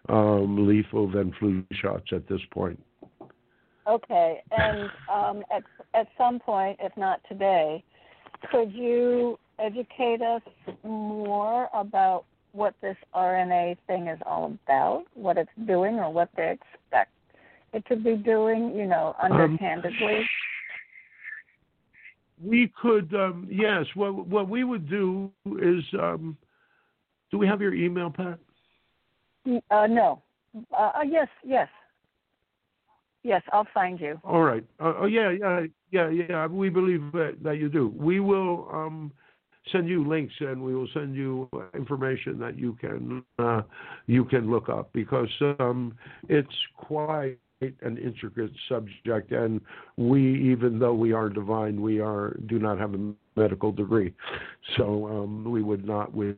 [0.09, 2.82] um, lethal than flu shots at this point.
[3.86, 5.62] Okay, and um, at
[5.94, 7.82] at some point, if not today,
[8.50, 10.42] could you educate us
[10.84, 16.50] more about what this RNA thing is all about, what it's doing, or what they
[16.50, 17.12] expect
[17.72, 18.74] it to be doing?
[18.76, 20.28] You know, Um, underhandedly.
[22.44, 23.86] we could, um, yes.
[23.94, 26.36] What what we would do is, um,
[27.30, 28.38] do we have your email, Pat?
[29.70, 30.22] Uh, no.
[30.72, 31.68] Uh, uh, yes, yes.
[33.22, 34.20] Yes, I'll find you.
[34.24, 34.64] All right.
[34.80, 36.46] Uh, oh yeah, yeah, yeah, yeah.
[36.46, 37.92] We believe that, that you do.
[37.96, 39.12] We will um,
[39.72, 43.62] send you links and we will send you information that you can uh,
[44.07, 45.28] you can look up because
[45.59, 45.96] um,
[46.28, 49.61] it's quite an intricate subject, and
[49.96, 54.14] we, even though we are divine, we are do not have a medical degree,
[54.76, 56.36] so um, we would not wish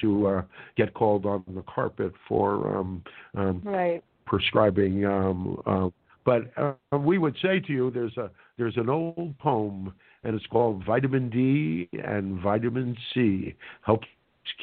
[0.00, 0.42] to uh,
[0.76, 3.02] get called on the carpet for um,
[3.36, 4.02] um, Right.
[4.26, 5.04] prescribing.
[5.04, 5.88] Um, uh,
[6.24, 10.46] but uh, we would say to you, there's a there's an old poem, and it's
[10.46, 14.06] called Vitamin D and Vitamin C helps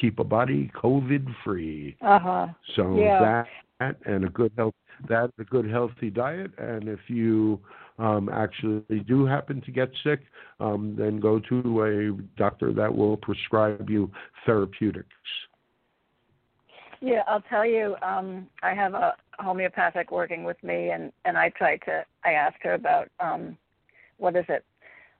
[0.00, 1.96] keep a body COVID free.
[2.00, 2.46] Uh huh.
[2.76, 3.44] So Yeah.
[3.80, 4.74] that and a good health
[5.08, 7.60] that a good healthy diet, and if you
[8.02, 10.20] um, actually do happen to get sick,
[10.58, 14.10] um, then go to a doctor that will prescribe you
[14.44, 15.08] therapeutics.
[17.00, 17.96] Yeah, I'll tell you.
[18.02, 22.04] Um, I have a homeopathic working with me, and and I tried to.
[22.24, 23.56] I asked her about um,
[24.18, 24.64] what is it,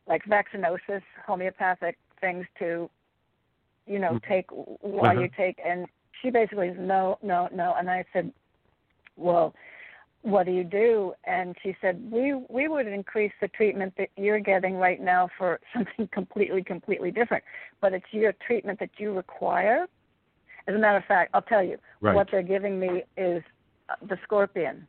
[0.07, 2.89] like vaccinosis, homeopathic things to,
[3.87, 4.29] you know, Mhm.
[4.29, 5.23] take while Uh-huh.
[5.23, 5.87] you take, and
[6.21, 8.33] she basically said no, no, no, and I said,
[9.17, 9.55] well,
[10.23, 11.12] what do you do?
[11.24, 15.61] And she said, we we would increase the treatment that you're getting right now for
[15.74, 17.44] something completely completely different,
[17.81, 19.86] but it's your treatment that you require.
[20.69, 22.15] As a matter of fact, I'll tell you Right.
[22.16, 23.43] what they're giving me is
[23.89, 24.89] uh, the scorpion,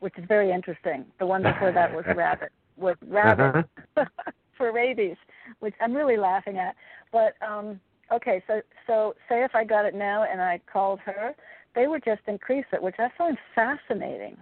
[0.00, 1.04] which is very interesting.
[1.20, 3.66] The one before that was rabbit, was rabbit
[3.96, 4.04] Uh-huh.
[4.56, 5.16] for rabies,
[5.60, 6.76] which I'm really laughing at.
[7.12, 7.80] But um
[8.12, 11.34] okay, so so say if I got it now and I called her,
[11.74, 14.36] they would just increase it, which I find fascinating.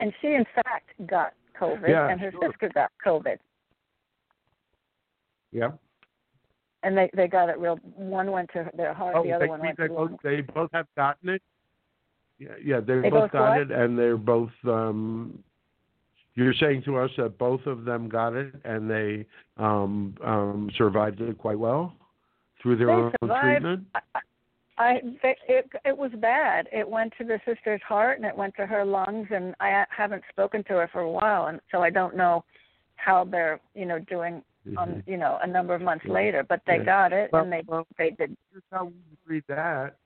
[0.00, 2.50] And she in fact got COVID Yeah, and her sure.
[2.50, 3.36] sister got COVID.
[5.52, 5.72] Yeah.
[6.82, 9.48] And they they got it real one went to their heart, Oh, the other they,
[9.48, 11.42] one went they to both, they both have gotten it.
[12.38, 13.58] Yeah, yeah, they, They both both got what?
[13.58, 14.50] it, and they're both.
[14.64, 15.42] um
[16.34, 19.24] You're saying to us that both of them got it, and they
[19.56, 21.94] um um survived it quite well
[22.60, 23.40] through their They own survived.
[23.40, 23.86] treatment.
[23.94, 24.00] I
[24.78, 26.68] they, it it was bad.
[26.72, 30.22] It went to the sister's heart and it went to her lungs, and I haven't
[30.30, 32.44] spoken to her for a while, and so I don't know
[32.96, 34.42] how they're you know doing
[34.76, 36.12] on you know a number of months Yeah.
[36.12, 36.42] later.
[36.42, 36.84] But they Yeah.
[36.84, 38.36] got it Well, and they well, they did.
[38.50, 39.96] here's how we would read that.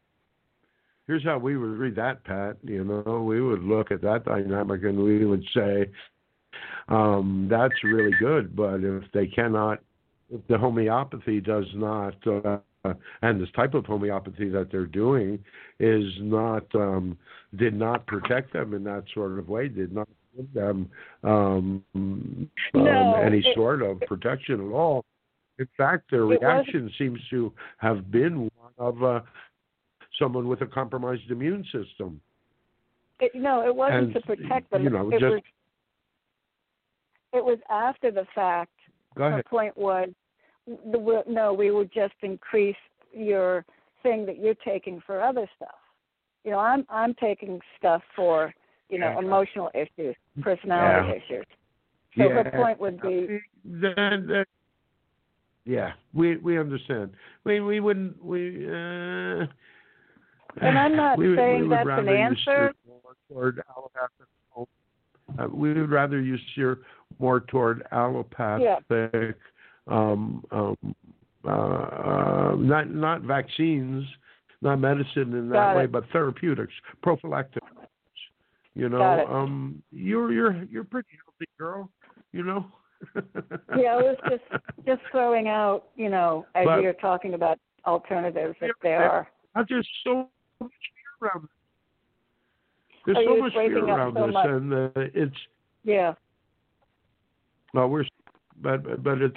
[1.07, 2.59] Here's how we would read that, Pat.
[2.63, 5.91] You know, we would look at that dynamic and we would say,
[6.89, 9.81] um, that's really good, but if they cannot,
[10.31, 12.59] if the homeopathy does not, uh,
[13.23, 15.39] and this type of homeopathy that they're doing
[15.81, 17.17] is not, um,
[17.57, 20.89] did not protect them in that sort of way, did not give them
[21.25, 25.05] um, um, No, any it- sort of protection at all.
[25.59, 29.21] In fact, their reaction seems to have been one of uh,
[30.17, 32.21] someone with a compromised immune system.
[33.19, 34.85] It, no, it wasn't And, to protect them.
[34.85, 35.43] you know, it just- was
[37.35, 38.71] it was after the fact.
[39.17, 39.45] Go ahead.
[39.47, 40.09] point was,
[40.93, 42.77] the, we- no, we would just increase
[43.13, 43.65] your
[44.03, 45.75] thing that you're taking for other stuff.
[46.45, 48.55] You know, I'm I'm taking stuff for
[48.89, 49.19] you know Yeah.
[49.19, 51.35] emotional issues, personality Yeah.
[51.37, 51.47] issues.
[52.17, 54.45] So her point would be, Then, then,
[55.65, 57.13] yeah, we we understand.
[57.45, 58.67] We we wouldn't we.
[58.67, 59.47] Uh,
[60.61, 62.73] And I'm not we, saying we that's an answer.
[63.31, 64.27] toward allopathic.
[65.39, 66.79] Uh, we would rather you steer
[67.19, 69.37] more toward allopathic,
[69.89, 70.77] um, um,
[71.45, 74.05] uh, uh, not not vaccines,
[74.61, 77.63] not medicine in that way, but therapeutics, prophylactic.
[78.75, 81.91] You know, um, you're you're you're pretty healthy girl.
[82.33, 82.67] You know.
[83.77, 84.43] yeah, I was just
[84.87, 89.29] just throwing out, you know, as But- you're talking about alternatives if Yeah, there are.
[89.69, 90.29] There's so
[90.61, 91.51] much fear around this.
[93.07, 94.47] There's Oh, so much fear around so this, much.
[94.47, 95.37] and uh, it's
[95.85, 96.15] Yeah.
[97.75, 98.05] well, we're
[98.63, 99.29] but but uh,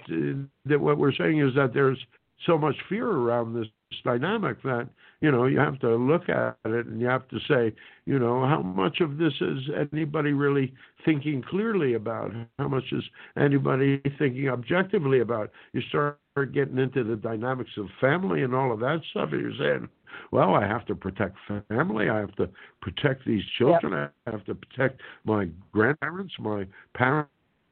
[0.66, 2.00] that what we're saying is that there's
[2.46, 3.68] so much fear around this
[4.04, 4.90] dynamic that
[5.20, 7.76] you know you have to look at it and you have to say
[8.06, 9.60] you know how much of this is
[9.92, 10.74] anybody really
[11.06, 12.32] thinking clearly about?
[12.58, 13.04] How much is
[13.38, 15.52] anybody thinking objectively about?
[15.74, 16.20] You start
[16.54, 19.90] getting into the dynamics of family and all of that stuff and you're saying
[20.32, 21.36] well i have to protect
[21.70, 22.10] family.
[22.10, 22.50] I have to
[22.82, 23.94] protect these children.
[23.94, 26.66] I have to protect my grandparents my
[26.96, 27.32] parents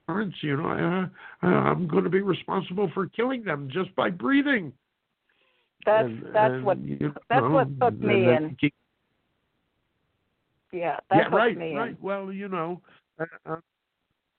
[0.10, 0.66] parents, you know,
[1.42, 4.74] I, I, I'm going to be responsible for killing them just by breathing.
[5.86, 8.56] That's And- that's and, what you that's know, what and me in.
[8.60, 8.74] keep-
[10.72, 11.92] yeah, that yeah, right, me right.
[11.92, 11.98] in.
[12.02, 12.82] Well, you know,
[13.20, 13.56] uh, uh,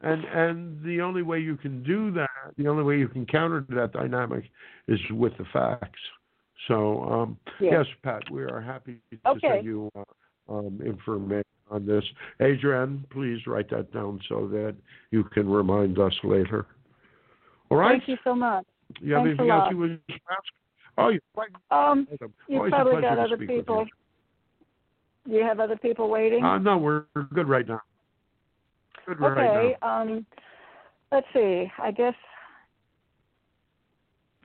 [0.03, 3.65] and and the only way you can do that, the only way you can counter
[3.71, 4.45] that dynamic,
[4.89, 6.01] is with the facts.
[6.69, 7.79] So, um, Yeah.
[7.79, 9.49] yes, Pat, we are happy to Okay.
[9.49, 10.05] send you uh,
[10.55, 12.05] um, information on this.
[12.41, 14.75] Adrienne, please write that down so that
[15.11, 16.67] you can remind us later.
[17.71, 17.99] All right.
[17.99, 18.65] Thank you so much.
[19.01, 20.43] You have Thanks anything else you would ask?
[20.99, 22.09] Oh, you're quite Um,
[22.49, 23.87] you Always probably got other people.
[25.27, 26.41] Do you have other people waiting?
[26.41, 26.47] You.
[26.47, 27.81] Uh, no, we're good right now.
[29.07, 29.77] Good right okay.
[29.83, 30.27] Um,
[31.13, 31.71] let's see.
[31.79, 32.15] I guess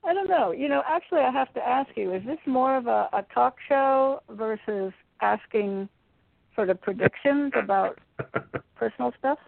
[0.06, 0.52] I don't know.
[0.52, 3.56] You know, actually, I have to ask you: Is this more of a, a talk
[3.68, 5.90] show versus asking
[6.56, 8.00] sort of predictions about
[8.76, 9.40] personal stuff?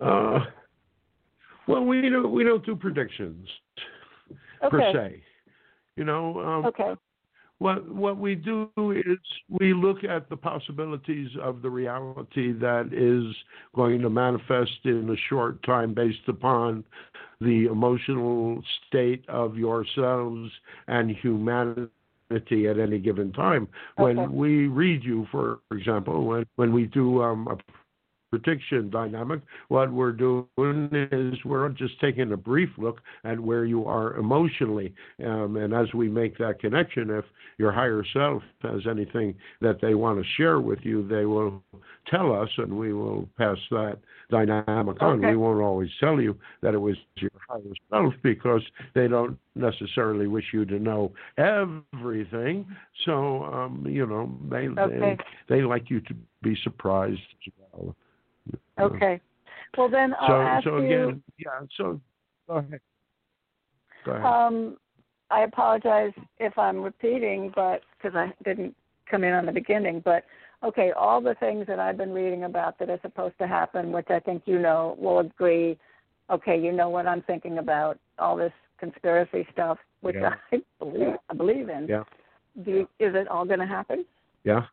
[0.00, 0.40] uh,
[1.66, 3.48] well, we don't we don't do predictions
[4.62, 4.68] Okay.
[4.70, 5.22] per se.
[5.96, 6.94] You know, um, Okay.
[7.58, 9.18] What what we do is
[9.50, 13.36] we look at the possibilities of the reality that is
[13.74, 16.84] going to manifest in a short time based upon
[17.42, 20.50] the emotional state of yourselves
[20.88, 21.90] and humanity
[22.30, 23.68] at any given time.
[23.96, 24.28] When Okay.
[24.28, 27.56] we read you, for example, when when we do um, a
[28.30, 30.48] prediction dynamic, what we're doing
[31.12, 34.94] is we're just taking a brief look at where you are emotionally.
[35.24, 37.24] Um, and as we make that connection, if
[37.58, 41.62] your higher self has anything that they want to share with you, they will
[42.06, 43.98] tell us and we will pass that
[44.30, 45.20] dynamic on.
[45.20, 48.62] We won't always tell you that it was your higher self because
[48.94, 52.66] they don't necessarily wish you to know everything.
[53.04, 55.16] So, um, you know, they, okay.
[55.48, 57.94] they, they like you to be surprised as well.
[58.80, 59.20] Okay.
[59.76, 61.22] Well, then I'll so, ask so you.
[61.38, 61.60] yeah.
[61.76, 62.00] So
[62.48, 62.80] go ahead.
[64.04, 64.24] Go ahead.
[64.24, 64.76] Um,
[65.30, 68.74] I apologize if I'm repeating, but because I didn't
[69.08, 70.02] come in on the beginning.
[70.04, 70.24] But
[70.64, 74.08] okay, all the things that I've been reading about that are supposed to happen, which
[74.10, 75.78] I think you know, will agree.
[76.30, 77.98] Okay, you know what I'm thinking about.
[78.18, 80.34] All this conspiracy stuff, which Yeah.
[80.52, 81.86] I believe I believe in.
[81.88, 82.04] Yeah.
[82.64, 84.04] Do you, is it all going to happen?
[84.44, 84.66] yeah.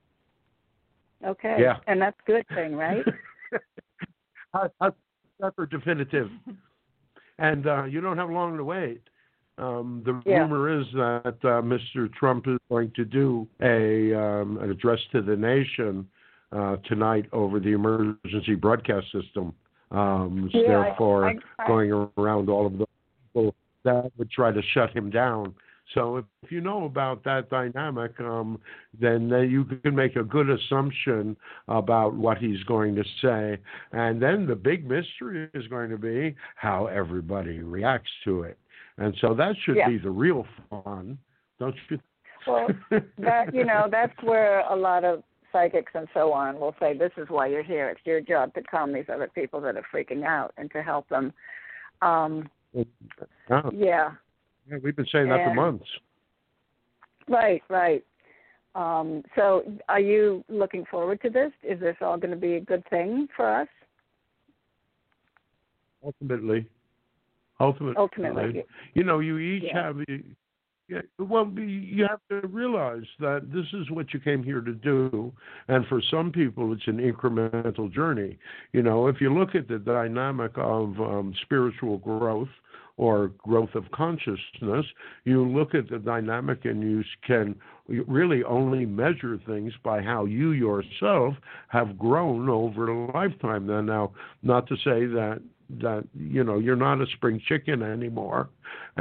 [1.25, 1.57] Okay.
[1.59, 1.77] Yeah.
[1.88, 3.05] And that's a good thing, right?
[4.79, 6.29] That's for definitive.
[7.39, 9.01] And uh, you don't have long to wait.
[9.59, 10.39] Um, the Yeah.
[10.39, 12.11] rumor is that uh, Mr.
[12.13, 16.07] Trump is going to do a um, an address to the nation
[16.51, 19.53] uh, tonight over the emergency broadcast system.
[19.91, 22.88] Um, Yeah, I- therefore, I- I- going around all of the
[23.34, 23.53] people
[23.84, 25.53] that would try to shut him down.
[25.93, 28.59] So if, if you know about that dynamic, um,
[28.99, 31.38] then you can make a good assumption
[31.68, 33.57] about what he's going to say.
[33.91, 38.57] And then the big mystery is going to be how everybody reacts to it.
[38.97, 39.89] And so that should Yeah.
[39.89, 41.18] be the real fun,
[41.59, 41.99] don't you?
[42.45, 42.69] Well,
[43.18, 47.11] that you know, that's where a lot of psychics and so on will say, "This
[47.18, 47.89] is why you're here.
[47.89, 51.07] It's your job to calm these other people that are freaking out and to help
[51.09, 51.34] them."
[52.01, 52.49] Um,
[53.72, 54.11] Yeah,
[54.69, 55.85] yeah, we've been saying that for months.
[57.27, 58.03] right, right.
[58.76, 61.52] Um, so, are you looking forward to this?
[61.64, 63.68] Is this all going to be a good thing for us?
[66.06, 66.68] Ultimately,
[67.60, 68.64] ultimately, Ultimately,
[68.94, 69.84] you know, you each Yeah.
[69.84, 69.98] have.
[70.89, 75.34] Yeah, well, you have to realize that this is what you came here to do,
[75.68, 78.38] and for some people, it's an incremental journey.
[78.72, 82.48] You know, if you look at the dynamic of um, spiritual growth
[82.98, 84.86] or growth of consciousness,
[85.24, 87.56] you look at the dynamic and you can
[87.88, 91.36] really only measure things by how you yourself
[91.69, 93.68] have grown over a lifetime.
[93.68, 94.11] Then, now,
[94.41, 95.41] not to say that
[95.82, 98.48] that you know you're not a spring chicken anymore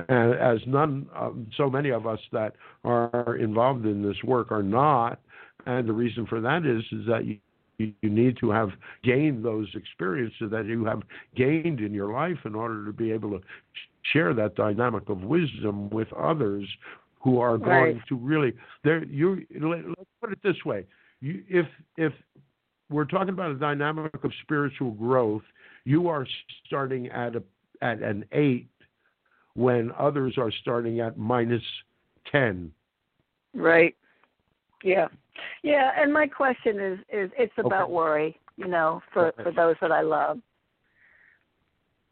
[0.09, 4.65] and as none um, so many of us that are involved in this work are
[4.65, 5.21] not
[5.67, 7.39] and the reason for that is is that you
[7.79, 8.71] you need to have
[9.03, 11.03] gained those experiences that you have
[11.35, 13.41] gained in your life in order to be able to
[14.13, 16.67] share that dynamic of wisdom with others
[17.21, 18.09] who are going Right.
[18.09, 18.53] to really
[18.85, 20.87] there you let, let's put it this way
[21.21, 21.67] you if
[21.97, 22.13] if
[22.89, 25.43] we're talking about a dynamic of spiritual growth
[25.85, 26.27] you are
[26.67, 27.43] starting at a
[27.83, 28.69] at an eight
[29.55, 31.63] when others are starting at minus
[32.31, 32.71] ten.
[33.55, 33.97] right.
[34.85, 35.09] Yeah,
[35.63, 35.93] yeah.
[35.97, 37.93] And my question is, is it's about Okay.
[37.93, 38.41] worry.
[38.57, 40.39] You know, for for those that I love,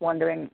[0.01, 0.51] wondering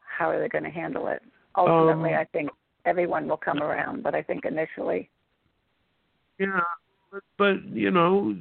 [0.00, 1.22] how are they going to handle it.
[1.56, 2.50] Ultimately, Um, I think
[2.84, 5.10] everyone will come around, but I think initially,
[6.38, 6.60] Yeah,
[7.38, 8.36] but, you know,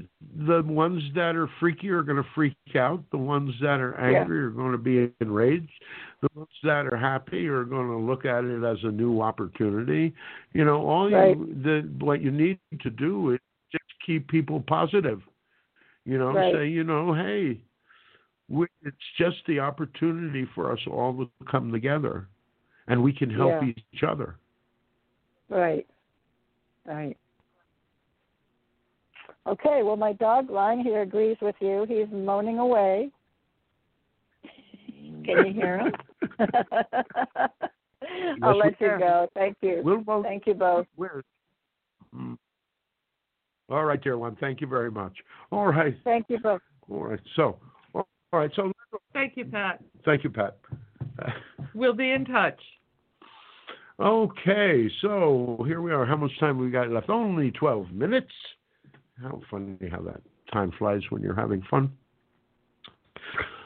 [0.48, 3.04] the ones that are freaky are going to freak out.
[3.12, 4.20] The ones that are Yeah.
[4.22, 5.72] angry are going to be enraged.
[6.22, 10.14] The ones that are happy are going to look at it as a new opportunity.
[10.54, 11.38] You know, all Right.
[11.38, 13.40] you the what you need to do is
[13.72, 15.22] just keep people positive.
[16.06, 16.54] You know, Right.
[16.54, 17.60] say, you know, hey,
[18.48, 22.28] we, it's just the opportunity for us all to come together,
[22.88, 23.74] and we can help Yeah.
[23.94, 24.36] each other.
[25.50, 25.88] right,
[26.86, 27.18] right.
[29.48, 31.86] Okay, well, my dog lying here agrees with you.
[31.88, 33.12] He's moaning away.
[35.24, 35.94] Can you hear him?
[38.44, 39.00] I'll we let you can.
[39.00, 39.28] go.
[39.34, 39.82] Thank you.
[39.84, 40.24] We'll vote.
[40.24, 40.88] Thank you both.
[40.96, 41.24] Where?
[42.16, 42.38] Mm.
[43.70, 44.36] All right, dear one.
[44.40, 45.14] Thank you very much.
[45.52, 45.96] All right.
[46.04, 46.62] Thank you both.
[46.90, 47.20] All right.
[47.36, 47.58] So,
[47.94, 48.52] all right.
[48.56, 48.72] So,
[49.14, 49.82] Thank you, Pat.
[50.06, 50.58] thank you, Pat.
[51.74, 52.60] We'll be in touch.
[54.00, 54.90] Okay.
[55.02, 56.06] So here we are.
[56.06, 57.10] How much time we got left?
[57.10, 58.32] Only twelve minutes.
[59.22, 60.22] How funny how that
[60.52, 61.92] time flies when you're having fun.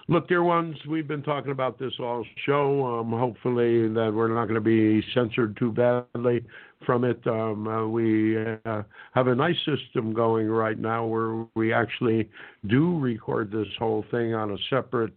[0.08, 3.00] Look, dear ones, we've been talking about this all show.
[3.00, 6.44] Um, hopefully, that we're not going to be censored too badly
[6.84, 7.22] from it.
[7.28, 8.82] Um, uh, we uh,
[9.14, 12.28] have a nice system going right now where we actually
[12.68, 15.14] do record this whole thing on a separate.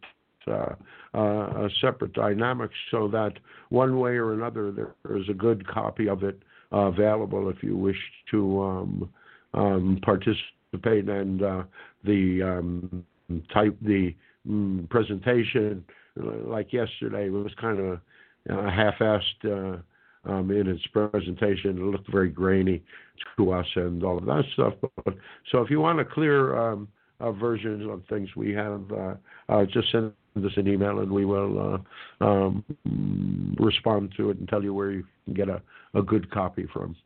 [0.47, 0.75] Uh,
[1.15, 3.33] uh, a separate dynamic so that
[3.69, 6.43] one way or another there is a good copy of it
[6.73, 7.99] available if you wish
[8.31, 9.11] to um,
[9.55, 11.63] um, participate and uh,
[12.05, 13.05] the um,
[13.53, 14.15] type the
[14.49, 15.85] mm, presentation
[16.17, 18.01] like yesterday was kind of
[18.51, 21.79] uh, half-assed uh, um, in its presentation.
[21.79, 22.83] It looked very grainy
[23.37, 24.75] to us and all of that stuff.
[25.05, 25.15] But,
[25.51, 26.89] so if you want a clear um,
[27.21, 29.15] uh, version of things we have, uh,
[29.49, 31.83] uh, just send us an email and we will
[32.21, 32.65] uh, um,
[33.59, 35.61] respond to it and tell you where you can get a,
[35.95, 36.97] a good copy from.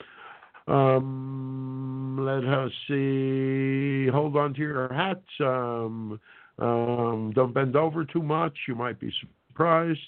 [0.66, 4.08] Um, let us see.
[4.08, 5.20] Hold on to your hats.
[5.40, 6.20] Um,
[6.58, 8.54] um, don't bend over too much.
[8.66, 9.12] You might be
[9.50, 10.00] surprised.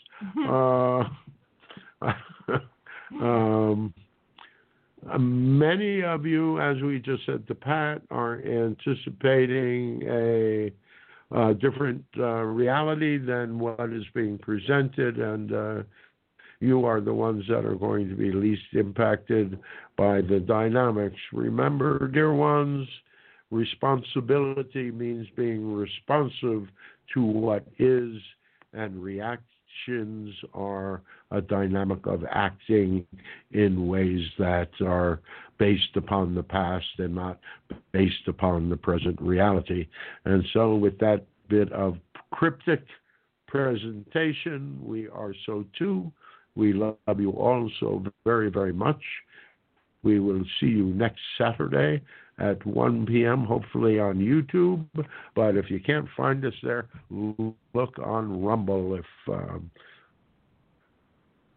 [0.49, 1.05] uh,
[3.21, 3.95] um,
[5.19, 10.73] many of you, as we just said to Pat, are anticipating a,
[11.37, 15.83] a different uh, reality than what is being presented, and uh,
[16.61, 19.59] you are the ones that are going to be least impacted
[19.97, 21.17] by the dynamics.
[21.33, 22.89] Remember, dear ones,
[23.51, 26.69] responsibility means being responsive
[27.15, 28.17] to what is,
[28.73, 33.07] and reactions are a dynamic of acting
[33.53, 35.21] in ways that are
[35.59, 37.39] based upon the past and not
[37.93, 39.87] based upon the present reality.
[40.25, 41.97] And so, with that bit of
[42.33, 42.83] cryptic
[43.47, 46.13] presentation, we are so too.
[46.59, 49.01] We love you all so very, very much.
[50.03, 52.03] We will see you next Saturday
[52.41, 54.85] at 1 p.m., hopefully on YouTube.
[55.37, 59.71] But if you can't find us there, look on Rumble if um,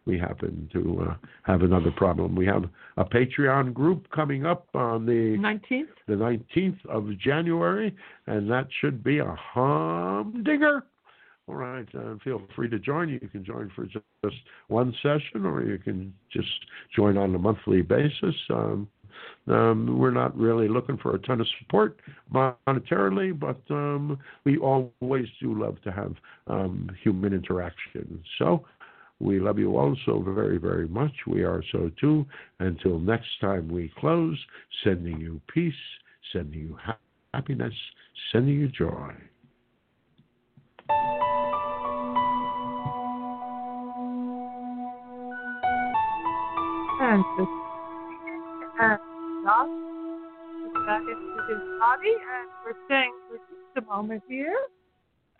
[0.06, 2.36] we happen to uh, have another problem.
[2.36, 2.65] We have
[2.98, 7.95] a Patreon group coming up on the 19th, the 19th of January,
[8.28, 10.84] and that should be a humdinger.
[11.47, 13.09] All right, uh, feel free to join.
[13.09, 14.38] You can join for just
[14.68, 16.47] one session, or you can just
[16.95, 18.35] join on a monthly basis.
[18.49, 18.88] Um,
[19.47, 21.99] um, we're not really looking for a ton of support
[22.34, 26.13] monetarily, but um, we always do love to have
[26.47, 28.23] um, human interaction.
[28.38, 28.65] So
[29.19, 31.13] we love you all so very, very much.
[31.27, 32.26] We are Sotu.
[32.59, 34.38] Until next time we close,
[34.84, 35.73] sending you peace,
[36.34, 36.77] sending you
[37.34, 37.73] happiness,
[38.31, 39.13] sending you joy.
[47.03, 47.48] And the
[48.80, 48.99] and
[49.44, 49.68] God
[50.86, 54.56] got into his body, and we're staying for just a moment here.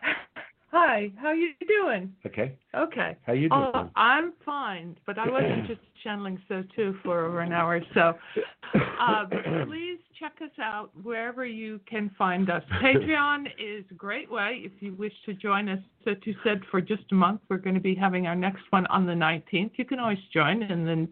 [0.72, 2.12] Hi, how you doing?
[2.26, 2.58] Okay.
[2.74, 3.16] Okay.
[3.24, 3.70] How you doing?
[3.74, 7.80] Uh, I'm fine, but I wasn't just channeling so too for over an hour.
[7.94, 8.14] So
[9.00, 9.26] uh,
[9.64, 12.64] please check us out wherever you can find us.
[12.82, 15.78] Patreon is a great way if you wish to join us.
[16.04, 18.84] So you said for just a month we're going to be having our next one
[18.86, 19.70] on the 19th.
[19.76, 21.08] You can always join and then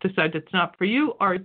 [0.00, 1.38] decide it's not for you or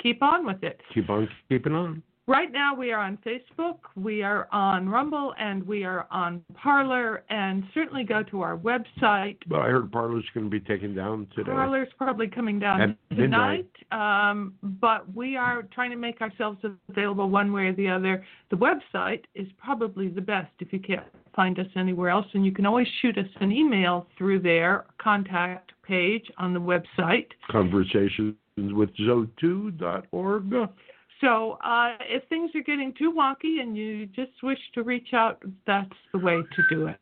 [0.00, 0.80] keep on with it.
[0.92, 2.02] Keep on keeping on.
[2.26, 7.22] Right now, we are on Facebook, we are on Rumble, and we are on Parler.
[7.28, 9.36] And certainly go to our website.
[9.46, 11.50] But I heard Parler's going to be taken down today.
[11.50, 13.68] Parler's probably coming down At tonight.
[13.92, 18.24] Um, but we are trying to make ourselves available one way or the other.
[18.50, 21.04] The website is probably the best if you can't
[21.36, 22.26] find us anywhere else.
[22.32, 27.26] And you can always shoot us an email through their contact page on the website.
[27.50, 30.70] Conversations with Sotu.org.
[31.20, 35.42] So uh, if things are getting too wonky and you just wish to reach out,
[35.66, 36.96] that's the way to do it.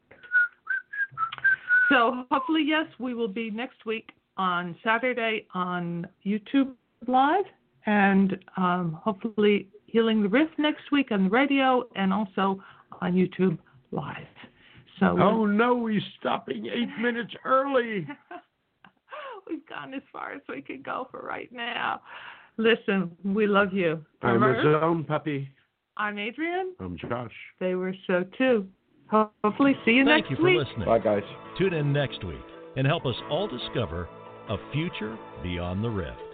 [1.89, 6.73] So hopefully, yes, we will be next week on Saturday on YouTube
[7.07, 7.45] Live,
[7.87, 12.63] and um, hopefully Healing the Rift next week on the radio and also
[13.01, 13.59] on YouTube
[13.91, 14.27] Live.
[15.01, 18.07] So oh no, he's stopping eight minutes early.
[19.49, 22.01] We've gone as far as we can go for right now.
[22.57, 24.05] Listen, we love you.
[24.23, 25.49] I'm his puppy.
[25.97, 26.75] I'm Adrian.
[26.81, 27.33] I'm Josh.
[27.61, 28.67] They were so too.
[29.11, 30.31] Hopefully, see you Thank next week.
[30.31, 30.67] Thank you for week.
[30.67, 30.87] listening.
[30.87, 31.23] Bye, guys.
[31.59, 32.41] Tune in next week
[32.77, 34.09] and help us all discover
[34.49, 36.32] a future beyond the rift.